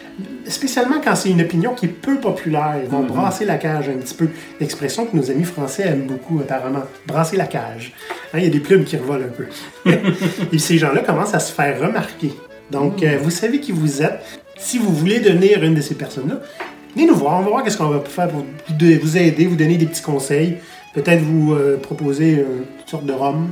Spécialement 0.47 0.97
quand 1.03 1.17
c'est 1.17 1.31
une 1.31 1.41
opinion 1.41 1.75
qui 1.75 1.87
est 1.87 1.89
peu 1.89 2.17
populaire, 2.17 2.77
ils 2.83 2.89
vont 2.89 3.03
brasser 3.03 3.45
la 3.45 3.57
cage 3.57 3.89
un 3.89 3.99
petit 3.99 4.15
peu. 4.15 4.29
L'expression 4.61 5.07
que 5.07 5.17
nos 5.17 5.31
amis 5.31 5.45
français 5.45 5.85
aiment 5.85 6.07
beaucoup 6.07 6.39
apparemment, 6.41 6.83
brasser 7.07 7.37
la 7.37 7.47
cage. 7.47 7.93
Hein, 8.33 8.39
Il 8.39 8.45
y 8.45 8.47
a 8.47 8.51
des 8.51 8.61
plumes 8.61 8.85
qui 8.85 8.97
revolent 8.97 9.25
un 9.25 9.29
peu. 9.29 9.47
Et 10.53 10.59
ces 10.59 10.77
gens-là 10.77 11.01
commencent 11.01 11.35
à 11.35 11.41
se 11.41 11.53
faire 11.53 11.81
remarquer. 11.81 12.33
Donc, 12.71 13.03
euh, 13.03 13.19
vous 13.23 13.31
savez 13.31 13.61
qui 13.61 13.73
vous 13.73 14.03
êtes. 14.03 14.21
Si 14.57 14.79
vous 14.79 14.93
voulez 14.93 15.21
devenir 15.21 15.63
une 15.63 15.75
de 15.75 15.81
ces 15.81 15.95
personnes-là, 15.95 16.37
venez 16.95 17.07
nous 17.07 17.15
voir. 17.15 17.41
On 17.41 17.43
va 17.43 17.51
voir 17.51 17.65
qu'est-ce 17.65 17.77
qu'on 17.77 17.89
va 17.89 18.01
faire 18.01 18.29
pour 18.29 18.41
vous 18.41 18.75
de- 18.77 19.17
aider, 19.19 19.47
vous 19.47 19.57
donner 19.57 19.77
des 19.77 19.87
petits 19.87 20.03
conseils. 20.03 20.57
Peut-être 20.95 21.21
vous 21.23 21.55
euh, 21.55 21.77
proposer 21.77 22.39
euh, 22.39 22.65
toutes 22.79 22.89
sortes 22.89 23.07
de 23.07 23.13
rhum. 23.13 23.49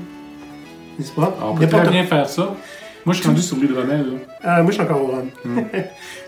N'est-ce 0.98 1.12
pas? 1.12 1.37
On 1.42 1.55
peut 1.55 1.66
très 1.66 1.88
bien 1.88 2.05
faire 2.05 2.29
ça. 2.29 2.55
Moi, 3.05 3.14
je 3.14 3.18
suis 3.20 3.29
rendu 3.29 3.42
sur 3.42 3.57
l'hydromel. 3.57 4.01
là. 4.01 4.18
Ah, 4.44 4.62
moi, 4.62 4.70
je 4.70 4.77
suis 4.77 4.83
encore 4.85 5.03
au 5.03 5.07
rhum. 5.09 5.29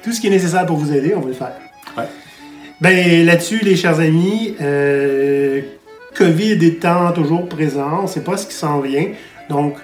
Tout 0.02 0.12
ce 0.12 0.20
qui 0.20 0.26
est 0.26 0.30
nécessaire 0.30 0.66
pour 0.66 0.76
vous 0.76 0.92
aider, 0.92 1.14
on 1.16 1.20
va 1.20 1.28
le 1.28 1.32
faire. 1.34 1.52
Ouais. 1.96 2.04
Ben, 2.80 3.24
là-dessus, 3.24 3.60
les 3.62 3.76
chers 3.76 4.00
amis, 4.00 4.56
euh, 4.60 5.60
COVID 6.16 6.52
étant 6.66 7.12
toujours 7.12 7.48
présent, 7.48 8.00
on 8.00 8.02
ne 8.02 8.06
sait 8.08 8.22
pas 8.22 8.36
ce 8.36 8.46
qui 8.46 8.54
s'en 8.54 8.80
vient. 8.80 9.06
Donc, 9.48 9.76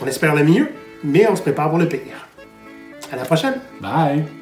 on 0.00 0.06
espère 0.06 0.36
le 0.36 0.44
mieux, 0.44 0.68
mais 1.04 1.28
on 1.28 1.36
se 1.36 1.42
prépare 1.42 1.70
pour 1.70 1.78
le 1.78 1.88
pire. 1.88 2.28
À 3.12 3.16
la 3.16 3.24
prochaine! 3.24 3.60
Bye! 3.80 4.37